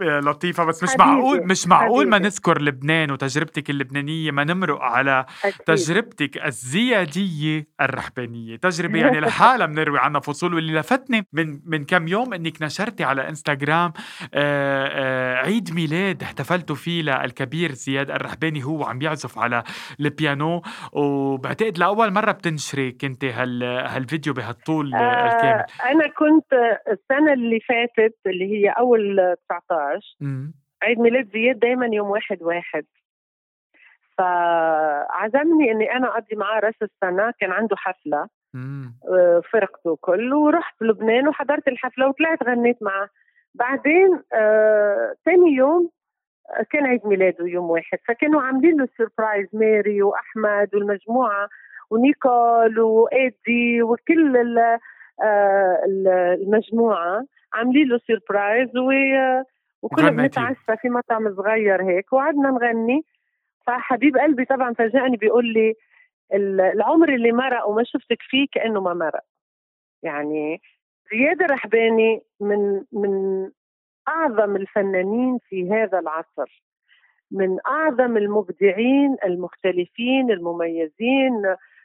لطيفة 0.00 0.64
بس 0.64 0.82
مش 0.82 0.90
حبيبي. 0.90 1.04
معقول 1.04 1.46
مش 1.46 1.66
معقول 1.68 1.94
حبيبي. 1.96 2.10
ما 2.10 2.18
نذكر 2.18 2.60
لبنان 2.62 3.10
وتجربتك 3.10 3.70
اللبنانية 3.70 4.30
ما 4.30 4.44
نمرق 4.44 4.80
على 4.82 5.26
أكيد. 5.44 5.60
تجربتك 5.66 6.44
الزيادية 6.46 7.66
الرحبانيه 7.80 8.56
تجربة 8.56 8.98
يعني 8.98 9.20
لحالها 9.20 9.66
بنروي 9.74 9.98
عنها 9.98 10.20
فصول 10.20 10.54
واللي 10.54 10.72
لفتني 10.78 11.26
من 11.32 11.60
من 11.66 11.84
كم 11.84 12.08
يوم 12.08 12.34
إنك 12.34 12.62
نشرتي 12.62 13.04
على 13.04 13.28
إنستغرام 13.28 13.92
آآ 14.34 14.88
آآ 14.92 15.36
عيد 15.36 15.74
ميلاد 15.74 16.22
احتفلتوا 16.22 16.76
فيه 16.76 17.02
للكبير 17.02 17.72
زياد 17.72 18.10
الرحباني 18.10 18.64
هو 18.64 18.84
عم 18.84 19.02
يعزف 19.02 19.38
على 19.38 19.62
البيانو 20.00 20.62
وبعتقد 20.92 21.78
لأول 21.78 22.12
مرة 22.12 22.32
بتنشري 22.32 22.92
كنت 22.92 23.33
هال 23.34 23.62
هالفيديو 23.62 24.32
بهالطول 24.32 24.94
آه 24.94 25.26
الكامل 25.26 25.64
أنا 25.84 26.08
كنت 26.08 26.52
السنة 26.88 27.32
اللي 27.32 27.60
فاتت 27.60 28.16
اللي 28.26 28.44
هي 28.52 28.68
أول 28.70 29.34
19 29.48 30.00
مم. 30.20 30.54
عيد 30.82 30.98
ميلاد 30.98 31.30
زياد 31.32 31.58
دايما 31.58 31.86
يوم 31.86 32.10
واحد 32.10 32.42
واحد 32.42 32.84
فعزمني 34.18 35.70
إني 35.72 35.92
أنا 35.96 36.08
أقضي 36.08 36.36
معاه 36.36 36.60
رأس 36.60 36.74
السنة 36.82 37.32
كان 37.40 37.52
عنده 37.52 37.76
حفلة 37.76 38.28
مم. 38.54 38.94
آه، 39.08 39.42
فرقته 39.52 39.98
كله 40.00 40.36
ورحت 40.36 40.82
لبنان 40.82 41.28
وحضرت 41.28 41.68
الحفلة 41.68 42.08
وطلعت 42.08 42.42
غنيت 42.42 42.82
معه 42.82 43.08
بعدين 43.54 44.22
آه 44.32 45.14
ثاني 45.24 45.50
يوم 45.52 45.90
آه، 46.50 46.66
كان 46.70 46.86
عيد 46.86 47.06
ميلاده 47.06 47.46
يوم 47.46 47.70
واحد 47.70 47.98
فكانوا 48.08 48.42
عاملين 48.42 48.80
له 48.80 48.88
سربرايز 48.98 49.48
ماري 49.52 50.02
وأحمد 50.02 50.74
والمجموعة 50.74 51.48
ونيكول 51.94 52.80
وإيدي 52.80 53.82
وكل 53.82 54.58
آه، 55.22 55.82
ال- 55.86 56.08
المجموعة 56.42 57.24
عاملين 57.54 57.88
له 57.88 57.98
سربرايز 57.98 58.76
و- 58.76 59.42
وكنا. 59.82 60.10
بنتعشى 60.10 60.76
في 60.82 60.88
مطعم 60.88 61.34
صغير 61.36 61.82
هيك 61.82 62.12
وقعدنا 62.12 62.50
نغني 62.50 63.02
فحبيب 63.66 64.16
قلبي 64.16 64.44
طبعا 64.44 64.72
فاجأني 64.74 65.16
بيقول 65.16 65.52
لي 65.52 65.74
ال- 66.34 66.60
العمر 66.60 67.08
اللي 67.14 67.32
مرق 67.32 67.68
وما 67.68 67.82
شفتك 67.84 68.18
فيه 68.20 68.46
كأنه 68.52 68.80
ما 68.80 68.94
مرق 68.94 69.24
يعني 70.02 70.60
زياد 71.12 71.42
الرحباني 71.42 72.22
من 72.40 72.82
من 72.92 73.44
أعظم 74.08 74.56
الفنانين 74.56 75.38
في 75.48 75.70
هذا 75.70 75.98
العصر 75.98 76.64
من 77.30 77.58
أعظم 77.66 78.16
المبدعين 78.16 79.16
المختلفين 79.24 80.30
المميزين 80.30 81.42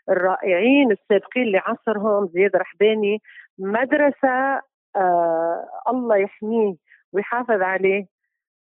الرائعين 0.10 0.92
السابقين 0.92 1.51
لعصرهم 1.51 2.28
زياد 2.28 2.56
رحباني 2.56 3.22
مدرسة 3.60 4.62
آه 4.96 5.70
الله 5.89 6.18
يحميه 6.18 6.75
ويحافظ 7.13 7.62
عليه. 7.62 8.06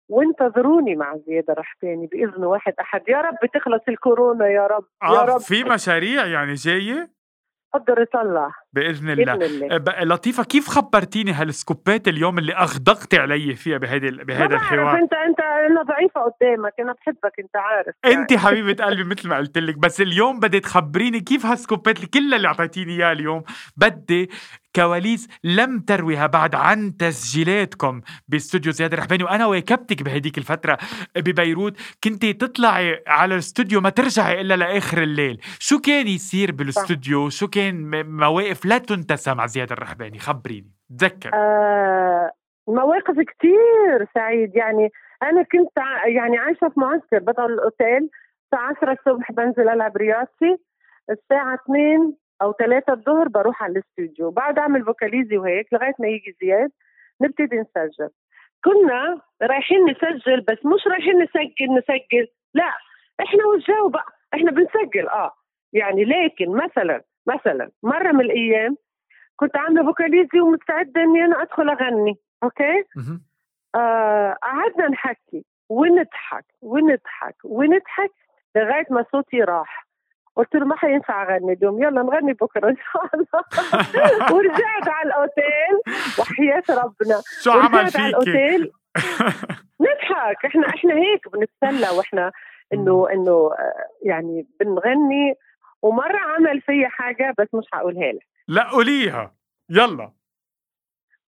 وانتظروني 0.09 0.95
مع 0.95 1.17
زياد 1.17 1.49
الرحباني 1.49 2.07
بإذن 2.07 2.43
واحد 2.43 2.73
أحد. 2.79 3.01
يا 3.07 3.21
رب 3.21 3.37
تخلص 3.53 3.81
الكورونا 3.87 4.47
يا 4.47 4.67
رب 4.67 4.85
يا 5.03 5.21
رب. 5.21 5.39
في 5.39 5.63
مشاريع 5.63 6.25
يعني 6.25 6.53
جاية؟ 6.53 7.09
قدر 7.73 8.05
الله. 8.15 8.53
بإذن 8.75 9.09
الله. 9.09 9.35
بإذن 9.35 9.63
الله. 9.63 9.77
بقى 9.77 10.05
لطيفة 10.05 10.43
كيف 10.43 10.67
خبرتيني 10.67 11.31
هالسكوبات 11.31 12.07
اليوم 12.07 12.37
اللي 12.37 12.53
أغدقتي 12.53 13.17
علي 13.17 13.55
فيها 13.55 13.77
بهيدي 13.77 14.11
بهذا 14.11 14.47
بعرف 14.47 14.61
الحوار؟ 14.61 14.99
انت 14.99 15.13
أنت 15.13 15.39
أنا 15.39 15.81
ضعيفة 15.83 16.21
قدامك 16.21 16.73
أنا 16.79 16.93
بحبك 16.93 17.39
أنت 17.39 17.55
عارف 17.55 17.95
يعني. 18.03 18.15
انت 18.15 18.33
حبيبة 18.45 18.85
قلبي 18.85 19.03
مثل 19.03 19.27
ما 19.27 19.37
قلت 19.37 19.57
لك. 19.57 19.77
بس 19.77 20.01
اليوم 20.01 20.39
بدي 20.39 20.59
تخبريني 20.59 21.19
كيف 21.19 21.45
هالسكوبات 21.45 21.95
اللي 21.97 22.07
كلها 22.07 22.35
اللي 22.37 22.47
أعطيتيني 22.47 22.93
إياها 22.95 23.11
اليوم. 23.11 23.43
بدي 23.77 24.29
كواليس 24.75 25.27
لم 25.43 25.79
ترويها 25.79 26.27
بعد 26.27 26.55
عن 26.55 26.97
تسجيلاتكم 26.97 28.01
باستوديو 28.27 28.71
زياد 28.71 28.93
الرحباني 28.93 29.23
وأنا 29.23 29.45
واكبتك 29.45 30.03
بهديك 30.03 30.37
الفترة 30.37 30.77
ببيروت. 31.15 31.77
كنتي 32.03 32.33
تطلعي 32.33 33.03
على 33.07 33.33
الاستوديو 33.33 33.81
ما 33.81 33.89
ترجعي 33.89 34.41
إلا 34.41 34.53
لآخر 34.55 35.03
الليل. 35.03 35.39
شو 35.59 35.79
كان 35.79 36.07
يصير 36.07 36.51
بالاستوديو 36.51 37.29
شو 37.29 37.47
كان 37.47 38.05
مواقف 38.09 38.64
لا 38.65 38.77
تنتسى 38.77 39.33
مع 39.33 39.45
زياد 39.45 39.71
الرحباني 39.71 40.19
خبريني 40.19 40.71
تذكر. 40.99 41.29
آه 41.33 42.31
مواقف 42.67 43.19
كتير 43.19 44.07
سعيد. 44.13 44.55
يعني 44.55 44.89
أنا 45.23 45.43
كنت 45.43 45.71
يعني 46.07 46.37
عايشة 46.37 46.69
في 46.69 46.79
معسكر 46.79 47.19
بدل 47.19 47.45
الأوتيل 47.45 48.09
الساعة 48.45 48.73
10 48.77 48.91
الصبح 48.91 49.31
بنزل 49.31 49.69
ألعب 49.69 49.97
رياضتي 49.97 50.57
الساعة 51.09 51.55
2 51.65 52.13
أو 52.41 52.53
3 52.53 52.93
الظهر 52.93 53.27
بروح 53.27 53.63
على 53.63 53.71
الاستوديو. 53.73 54.31
بعد 54.31 54.59
أعمل 54.59 54.85
فوكاليزي 54.85 55.37
وهيك 55.37 55.67
لغاية 55.73 55.93
ما 55.99 56.07
يجي 56.07 56.35
زياد 56.41 56.71
نبتدي 57.21 57.55
نسجل. 57.55 58.09
كنا 58.63 59.21
رايحين 59.41 59.85
نسجل 59.85 60.41
بس 60.41 60.65
مش 60.65 60.87
رايحين 60.87 61.23
نسجل 61.23 61.73
نسجل 61.77 62.27
لا 62.53 62.71
إحنا 63.23 63.45
والجو 63.45 63.89
بقى 63.89 64.05
إحنا 64.33 64.51
بنسجل 64.51 65.07
آه. 65.09 65.31
يعني 65.73 66.03
لكن 66.05 66.51
مثلا 66.51 67.01
مثلا 67.27 67.69
مرة 67.83 68.11
من 68.11 68.21
الأيام 68.21 68.77
كنت 69.35 69.57
عاملة 69.57 69.85
vocalise 69.85 70.39
ومستعدة 70.39 71.01
إني 71.01 71.25
أنا 71.25 71.41
أدخل 71.41 71.69
أغني 71.69 72.15
okay. 72.43 72.83
آه 73.75 74.37
قعدنا 74.43 74.87
نحكي 74.87 75.45
ونضحك 75.69 76.45
ونضحك 76.61 77.35
ونضحك 77.43 78.11
لغاية 78.55 78.85
ما 78.89 79.05
صوتي 79.11 79.41
راح. 79.43 79.85
قلت 80.35 80.55
له 80.55 80.65
ما 80.65 80.75
حينفع 80.75 81.23
أغني 81.23 81.53
اليوم 81.53 81.83
يلا 81.83 82.01
نغني 82.01 82.33
بكرة 82.33 82.69
إن 82.69 82.75
شاء 82.75 83.09
الله. 83.15 83.43
ورجعت 84.35 84.87
على 84.87 85.07
الأوتيل 85.07 85.93
وحياة 86.19 86.63
ربنا. 86.69 87.21
شو 87.41 87.51
عمل 87.51 87.63
ورجعت 87.63 87.75
على 87.75 87.91
فيكي؟ 87.91 88.07
الأوتيل. 88.07 88.71
نضحك 89.81 90.45
إحنا 90.45 90.69
إحنا 90.69 90.93
هيك 90.93 91.27
بنتسلى 91.33 91.97
وإحنا 91.97 92.31
إنه 92.73 93.07
إنه 93.13 93.31
آه، 93.59 93.85
يعني 94.03 94.47
بنغني 94.59 95.35
ومرة 95.85 96.17
عمل 96.17 96.61
فيا 96.61 96.87
حاجة 96.87 97.33
بس 97.39 97.47
مش 97.53 97.65
هقولها 97.73 98.11
لك. 98.11 98.27
لا 98.47 98.69
قوليها. 98.69 99.35
يلا. 99.69 100.11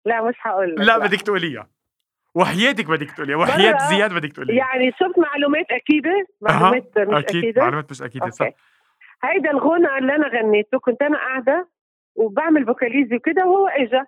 لا 0.05 0.21
مش 0.29 0.35
هقول 0.41 0.75
لك 0.75 0.81
لا 0.81 0.97
بدك 0.97 1.21
تقوليها. 1.21 1.67
وحياتك 2.35 2.85
بدك 2.85 3.11
تقوليها. 3.11 3.37
وحياة 3.37 3.77
زياد 3.89 4.13
بدك 4.13 4.31
تقوليها. 4.31 4.55
يعني 4.55 4.91
شفت 4.91 5.19
معلومات 5.19 5.65
أكيدة؟ 5.71 6.27
معلومات 6.41 6.97
مش 6.97 7.23
أكيد. 7.23 7.37
أكيدة؟ 7.37 7.61
معلومات 7.61 7.91
مش 7.91 8.01
أكيدة 8.01 8.29
صح. 8.29 8.45
okay. 8.45 8.57
هيدا 9.23 9.51
الغنى 9.51 9.97
اللي 9.97 10.15
أنا 10.15 10.27
غنيته 10.27 10.79
كنت 10.79 11.01
أنا 11.01 11.17
قاعدة 11.17 11.67
وبعمل 12.15 12.65
vocalise 12.65 13.15
وكده 13.15 13.45
وهو 13.45 13.67
اجى 13.67 14.01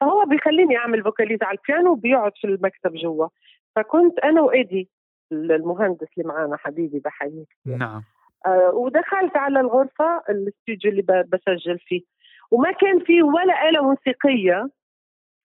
فهو 0.00 0.24
بيخليني 0.24 0.76
أعمل 0.76 1.02
vocalise 1.02 1.44
على 1.46 1.58
البيانو 1.58 1.92
وبيقعد 1.92 2.32
في 2.40 2.46
المكتب 2.46 2.92
جوا. 2.94 3.28
فكنت 3.76 4.18
أنا 4.18 4.40
وإيدي 4.40 4.88
المهندس 5.32 6.08
اللي 6.18 6.28
معانا 6.28 6.56
حبيبي 6.56 6.98
بحييك. 6.98 7.48
نعم. 7.66 8.02
ودخلت 8.72 9.36
على 9.36 9.60
الغرفة 9.60 10.22
الاستوديو 10.28 10.90
اللي 10.90 11.24
بسجل 11.28 11.78
فيه. 11.78 12.02
وما 12.50 12.72
كان 12.72 13.00
في 13.00 13.22
ولا 13.22 13.68
آلة 13.68 13.82
موسيقية 13.82 14.68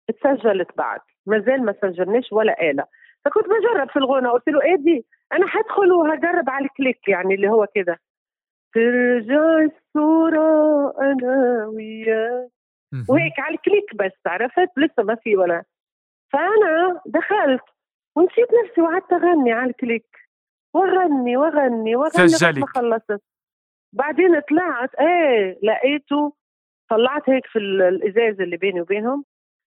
اتسجلت 0.09 0.77
بعد. 0.77 0.99
ما 1.25 1.39
زال 1.39 1.65
ما 1.65 1.75
سجلناش 1.81 2.31
ولا 2.31 2.69
آلة. 2.71 2.85
فكنت 3.25 3.45
بجرب 3.45 3.89
في 3.89 3.99
الغنى. 3.99 4.27
قلت 4.27 4.47
له 4.47 4.63
إيدي 4.63 5.05
أنا 5.33 5.47
حدخل 5.47 5.91
وهجرب 5.91 6.49
على 6.49 6.65
ال 6.65 6.71
click. 6.71 7.08
يعني 7.07 7.35
اللي 7.35 7.49
هو 7.49 7.67
كده. 7.75 7.99
ترجع 8.73 9.57
الصورة 9.57 10.93
أنا 11.01 11.67
وياك. 11.67 12.49
وهيك 13.09 13.39
على 13.39 13.55
ال 13.56 13.62
click 13.62 13.95
بس 13.95 14.19
عرفت؟ 14.27 14.69
لسه 14.77 15.03
ما 15.03 15.15
في 15.15 15.38
ولا. 15.38 15.63
فأنا 16.33 17.01
دخلت 17.05 17.63
ونسيت 18.15 18.47
نفسي 18.63 18.81
وقعدت 18.81 19.13
أغني 19.13 19.51
على 19.51 19.69
ال 19.69 19.78
click. 19.78 20.29
واغني 20.73 21.38
واغني 21.38 21.93
لغاية 21.93 22.27
سجلك. 22.27 22.58
ما 22.60 22.67
خلصت. 22.67 23.21
بعدين 23.93 24.39
طلعت 24.49 24.95
إيه 24.95 25.60
لقيته 25.63 26.34
طلعت 26.89 27.29
هيك 27.29 27.45
في 27.45 27.60
ال- 27.60 27.82
الإزاز 27.82 28.41
اللي 28.41 28.58
بيني 28.58 28.82
وبينهم. 28.82 29.25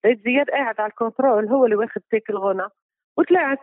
لقيت 0.04 0.20
زياد 0.24 0.50
قاعد 0.50 0.80
على 0.80 0.90
ال 0.90 0.97
control 0.98 1.48
هو 1.48 1.64
اللي 1.64 1.76
واخد 1.76 2.02
take 2.10 2.30
الغنى. 2.30 2.68
وطلعت. 3.18 3.58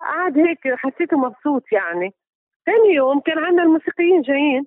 قعد 0.00 0.38
هيك 0.38 0.58
حسيته 0.74 1.18
مبسوط 1.18 1.62
يعني. 1.72 2.14
ثاني 2.66 2.94
يوم 2.94 3.20
كان 3.20 3.38
عندنا 3.38 3.62
الموسيقيين 3.62 4.22
جايين. 4.22 4.66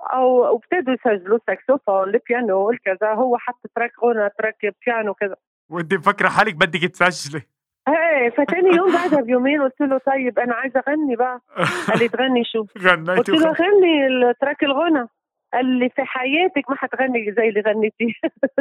أو 0.00 0.28
وابتدوا 0.54 0.94
يسجلوا 0.94 1.38
ساكسوفون 1.46 2.08
البيانو 2.08 2.70
الكذا. 2.70 3.14
هو 3.14 3.38
حط 3.38 3.60
track 3.74 3.92
غنى 4.04 4.30
track 4.38 4.74
بيانو 4.86 5.14
كذا. 5.14 5.36
وانت 5.70 5.94
مفكرة 5.94 6.28
حالك 6.28 6.54
بدك 6.54 6.80
تسجلي. 6.90 7.42
فتاني 8.30 8.76
يوم 8.76 8.92
بعدها 8.92 9.20
بيومين 9.20 9.62
قلت 9.62 9.80
له 9.80 9.98
طيب 10.06 10.38
أنا 10.38 10.54
عايزة 10.54 10.82
أغني 10.88 11.16
بقى. 11.16 11.40
قال 11.88 11.98
لي 11.98 12.08
تغني 12.08 12.42
شو؟ 12.44 12.62
قلت 12.66 12.86
غنيتي 12.86 13.32
له 13.32 13.50
وخ- 13.50 13.60
غني 13.60 14.06
ال 14.30 14.35
track 14.35 14.62
الغنى. 14.64 15.06
قال 15.54 15.66
لي 15.78 15.88
في 15.88 16.02
حياتك 16.04 16.70
ما 16.70 16.76
حتغني 16.76 17.32
زي 17.36 17.48
اللي 17.48 17.60
غنيتيه 17.60 18.12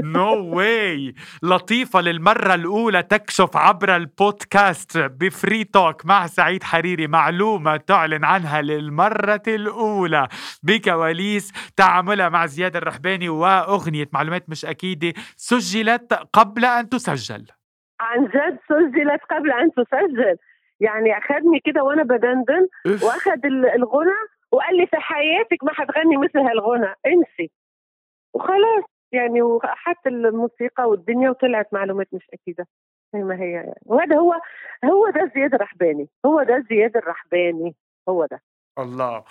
no 0.03 0.55
way 0.57 1.13
لطيفة 1.43 2.01
للمرة 2.01 2.53
الأولى 2.53 3.03
تكشف 3.03 3.57
عبر 3.57 3.95
البودكاست 3.95 4.97
ب 4.97 5.10
Free 5.10 5.63
Talk 5.63 6.05
مع 6.05 6.27
سعيد 6.27 6.63
حريري. 6.63 7.07
معلومة 7.07 7.77
تعلن 7.77 8.25
عنها 8.25 8.61
للمرة 8.61 9.41
الأولى 9.47 10.27
بكواليس 10.63 11.51
تعاملها 11.77 12.29
مع 12.29 12.45
زياد 12.45 12.75
الرحباني 12.75 13.29
وأغنية 13.29 14.09
معلومات 14.13 14.49
مش 14.49 14.65
أكيدة 14.65 15.13
سجلت 15.37 16.13
قبل 16.33 16.65
أن 16.65 16.89
تسجل. 16.89 17.45
عن 18.01 18.25
جد 18.25 18.57
سجلت 18.69 19.21
قبل 19.29 19.51
أن 19.51 19.71
تسجل. 19.71 20.37
يعني 20.79 21.17
أخذني 21.17 21.59
كده 21.59 21.83
وأنا 21.83 22.03
بدندن 22.03 22.67
ال- 23.45 23.65
الغنى 23.75 24.17
وقال 24.51 24.77
لي 24.77 24.87
في 24.87 24.97
حياتك 24.97 25.63
ما 25.63 25.73
حتغني 25.73 26.17
مثل 26.17 26.39
هالغنى. 26.39 26.93
انسي. 27.05 27.51
وخلاص. 28.33 28.83
يعني 29.11 29.41
وحط 29.41 30.07
الموسيقى 30.07 30.89
والدنيا 30.89 31.29
وطلعت 31.29 31.73
معلومات 31.73 32.07
مش 32.13 32.27
أكيدة. 32.33 32.67
زي 33.13 33.19
ما 33.19 33.35
هي 33.35 33.51
يعني. 33.51 33.73
وهذا 33.85 34.15
هو 34.15 34.33
هو 34.85 35.09
ده 35.09 35.31
زياد 35.35 35.53
الرحباني. 35.53 36.09
هو 36.25 36.43
ده 36.43 36.65
زياد 36.69 36.97
الرحباني. 36.97 37.75
هو 38.09 38.25
ده. 38.25 38.41
الله. 38.79 39.23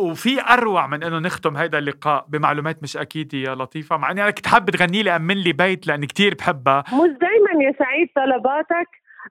وفي 0.00 0.40
أروع 0.40 0.86
من 0.86 1.02
إنه 1.02 1.18
نختم 1.18 1.56
هيدا 1.56 1.78
اللقاء 1.78 2.26
بمعلومات 2.28 2.82
مش 2.82 2.96
أكيدة 2.96 3.38
يا 3.38 3.54
لطيفة 3.54 3.96
مع 3.96 4.10
إني 4.10 4.22
أنا 4.22 4.30
كنت 4.30 4.46
حابة 4.46 4.72
تغني 4.72 5.02
لي 5.02 5.16
أمن 5.16 5.36
لي 5.36 5.52
بيت 5.52 5.86
لأني 5.86 6.06
كتير 6.06 6.34
بحبها. 6.34 6.80
مش 6.80 7.10
دايما 7.20 7.64
يا 7.64 7.72
سعيد 7.78 8.08
طلباتك 8.16 8.88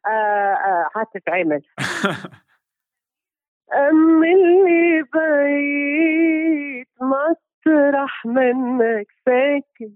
آه، 0.08 0.10
آه، 0.10 0.90
أمن 3.90 4.66
لي 4.66 5.02
بيت 5.02 6.88
مطرح 7.02 8.26
منك 8.26 9.08
ساكن. 9.26 9.92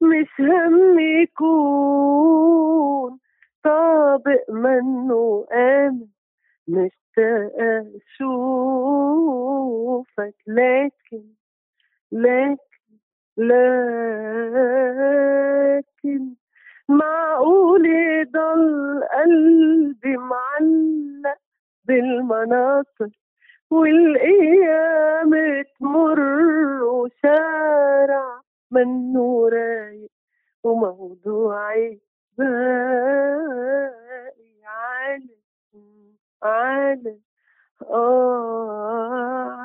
مش 0.00 0.40
هم 0.40 0.98
يكون 1.22 2.48
طابق 3.64 4.50
منه 4.50 5.46
آمن. 5.52 6.06
مشتاقة 6.68 7.86
أشوفك 8.98 10.34
لكن 10.46 11.24
لكن 12.12 12.58
لكن 15.38 16.34
معقول 16.88 17.86
يضل 17.86 19.00
قلبي 19.14 20.16
معلق 20.16 21.38
بالمناطق 21.84 23.10
والأيام 23.70 25.62
تمر 25.80 26.20
وشارع 26.84 28.40
منه 28.70 29.48
رايق 29.48 30.10
وموضوعي 30.64 32.00
باقي 32.38 33.68
عالم 34.66 35.37
عالم 36.42 37.20
آه 37.90 39.58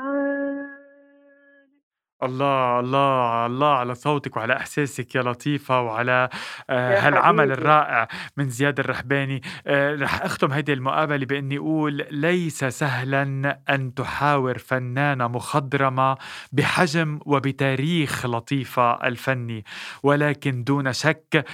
الله 2.25 2.79
الله 2.79 3.45
الله 3.45 3.67
على 3.75 3.95
صوتك 3.95 4.37
وعلى 4.37 4.57
إحساسك 4.57 5.15
يا 5.15 5.21
لطيفة 5.21 5.81
وعلى 5.81 6.29
آه 6.69 6.99
هالعمل 6.99 7.51
الرائع 7.51 8.07
من 8.37 8.49
زياد 8.49 8.79
الرحباني. 8.79 9.41
آه 9.67 9.95
رح 9.95 10.21
أختم 10.21 10.51
هيدي 10.51 10.73
المقابلة 10.73 11.25
بإني 11.25 11.57
أقول 11.57 12.05
ليس 12.11 12.63
سهلا 12.65 13.23
أن 13.69 13.93
تحاور 13.93 14.57
فنانة 14.57 15.27
مخضرمة 15.27 16.17
بحجم 16.51 17.19
وبتاريخ 17.25 18.25
لطيفة 18.25 19.07
الفني 19.07 19.65
ولكن 20.03 20.63
دون 20.63 20.93
شك 20.93 21.45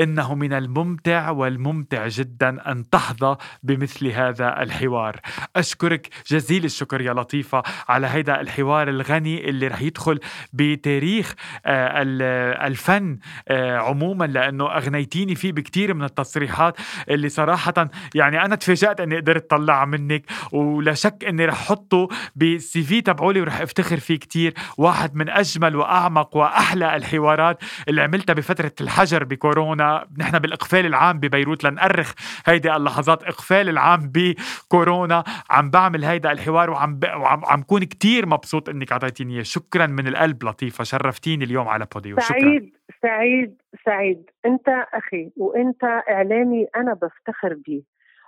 إنه 0.00 0.34
من 0.34 0.52
الممتع 0.52 1.30
والممتع 1.30 2.06
جدا 2.08 2.72
أن 2.72 2.90
تحظى 2.90 3.36
بمثل 3.62 4.06
هذا 4.06 4.62
الحوار. 4.62 5.20
أشكرك 5.56 6.08
جزيل 6.26 6.64
الشكر 6.64 7.00
يا 7.00 7.12
لطيفة 7.12 7.62
على 7.88 8.06
هيدا 8.06 8.40
الحوار 8.40 8.88
الغني 8.88 9.48
اللي 9.48 9.68
رح 9.68 9.80
يدخل 9.82 10.15
بتاريخ 10.52 11.34
آه، 11.66 12.66
الفن 12.66 13.18
آه، 13.48 13.78
عموما 13.78 14.24
لأنه 14.24 14.76
أغنيتيني 14.76 15.34
فيه 15.34 15.52
بكثير 15.52 15.94
من 15.94 16.04
التصريحات 16.04 16.76
اللي 17.08 17.28
صراحة 17.28 17.88
يعني 18.14 18.44
أنا 18.44 18.54
تفاجأت 18.54 19.00
إني 19.00 19.16
قدرت 19.16 19.50
طلعها 19.50 19.84
منك 19.84 20.22
ولا 20.52 20.94
شك 20.94 21.24
إني 21.28 21.44
رح 21.44 21.66
أحطه 21.66 22.08
بالسي 22.36 22.82
في 22.82 23.00
تبعولي 23.00 23.40
ورح 23.40 23.60
أفتخر 23.60 24.00
فيه 24.00 24.18
كثير 24.18 24.54
واحد 24.78 25.14
من 25.14 25.28
أجمل 25.28 25.76
وأعمق 25.76 26.36
وأحلى 26.36 26.96
الحوارات 26.96 27.58
اللي 27.88 28.02
عملتها 28.02 28.34
بفترة 28.34 28.72
الحجر 28.80 29.24
بكورونا 29.24 30.06
نحن 30.18 30.38
بالإقفال 30.38 30.86
العام 30.86 31.20
ببيروت. 31.20 31.64
لنأرخ 31.64 32.12
هيدي 32.46 32.76
اللحظات 32.76 33.22
إقفال 33.22 33.68
العام 33.68 34.12
بكورونا. 34.14 35.24
عم 35.50 35.70
بعمل 35.70 36.04
هيدا 36.04 36.32
الحوار 36.32 36.70
وعم 36.70 36.94
ب... 36.94 37.04
وعم 37.04 37.44
عم 37.44 37.62
كون 37.62 37.84
كثير 37.84 38.26
مبسوط 38.26 38.68
إنك 38.68 38.92
أعطيتيني 38.92 39.34
إياه. 39.34 39.42
شكرا 39.42 39.86
من 39.86 40.05
القلب 40.08 40.44
لطيفة. 40.44 40.84
شرفتيني 40.84 41.44
اليوم 41.44 41.68
على 41.68 41.86
بوديو. 41.94 42.16
شكرا. 42.18 42.38
سعيد 42.38 42.76
سعيد 43.02 43.60
سعيد. 43.84 44.30
انت 44.46 44.68
أخي 44.94 45.30
وانت 45.36 45.84
إعلامي 45.84 46.66
أنا 46.76 46.94
بفتخر 46.94 47.54
به 47.66 47.82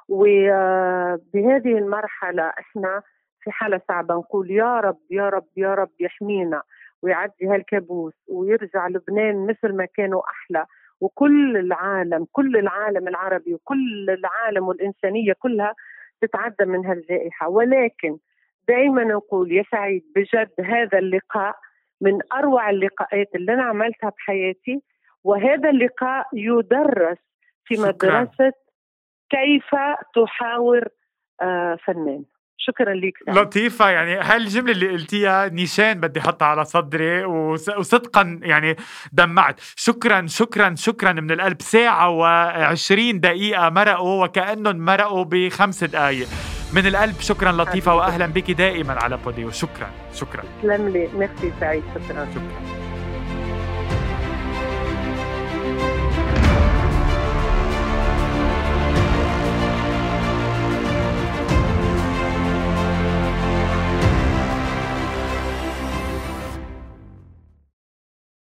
وبهذه 0.09 1.79
المرحلة 1.79 2.43
إحنا 2.43 3.03
في 3.41 3.51
حالة 3.51 3.81
صعبة. 3.89 4.15
نقول 4.15 4.51
يا 4.51 4.81
رب 4.81 4.99
يا 5.11 5.29
رب 5.29 5.47
يا 5.57 5.75
رب 5.75 5.91
يحمينا 6.01 6.63
ويعدي 7.03 7.47
هالكابوس 7.47 8.15
ويرجع 8.29 8.89
لبنان 8.89 9.47
مثل 9.47 9.77
ما 9.77 9.87
كانوا 9.95 10.23
أحلى. 10.31 10.67
وكل 11.01 11.57
العالم 11.57 12.27
كل 12.33 12.57
العالم 12.57 13.09
العربي 13.09 13.55
وكل 13.55 14.11
العالم 14.11 14.69
والإنسانية 14.69 15.33
كلها 15.39 15.75
تتعدى 16.21 16.65
من 16.65 16.87
هالجائحة. 16.87 17.49
ولكن 17.49 18.19
دائما 18.69 19.05
نقول 19.05 19.53
يا 19.53 19.65
سعيد 19.71 20.05
بجد 20.17 20.51
هذا 20.61 20.99
اللقاء 20.99 21.57
من 22.01 22.19
أروع 22.33 22.71
اللقاءات 22.71 23.31
اللي 23.35 23.53
أنا 23.53 23.63
عملتها 23.63 24.11
بحياتي 24.11 24.83
وهذا 25.25 25.71
اللقاء 25.71 26.27
يدرس 26.35 27.19
في 27.65 27.75
مدرسة 27.81 28.53
كيف 29.31 29.71
تحاور 30.15 30.89
آه، 31.43 31.79
فنان. 31.85 32.25
شكرا 32.61 32.95
لك 32.95 33.13
لطيفة 33.29 33.91
يعني 33.91 34.15
هالجملة 34.15 34.73
اللي 34.73 34.89
قلتيها 34.89 35.49
نيشان 35.49 35.95
بدي 35.95 36.21
أحطها 36.21 36.47
على 36.47 36.65
صدري 36.65 37.25
وصدقا 37.25 38.41
يعني 38.43 38.77
دمعت. 39.13 39.61
شكرا 39.61 40.27
شكرا 40.27 40.75
شكرا 40.75 41.13
من 41.13 41.31
القلب. 41.31 41.63
ساعة 41.63 42.11
وعشرين 42.11 43.21
دقيقة 43.21 43.71
مرقوا 43.71 44.25
وكأنهم 44.25 44.77
مرقوا 44.77 45.25
بخمس 45.25 45.85
دقايق. 45.85 46.29
من 46.73 46.87
القلب 46.87 47.21
شكرا 47.21 47.53
لطيفة 47.53 47.95
وأهلا 47.95 48.27
بك. 48.27 48.51
دائما 48.51 48.93
على 48.93 49.17
بوديو 49.17 49.51
شكرا 49.51 49.91
شكرا. 50.15 50.43
تسلم 50.63 50.89
لي. 50.89 51.09
ميرسي 51.15 51.53
سعيد. 51.61 51.83
شكرا. 51.95 52.27
شكرا. 52.31 52.78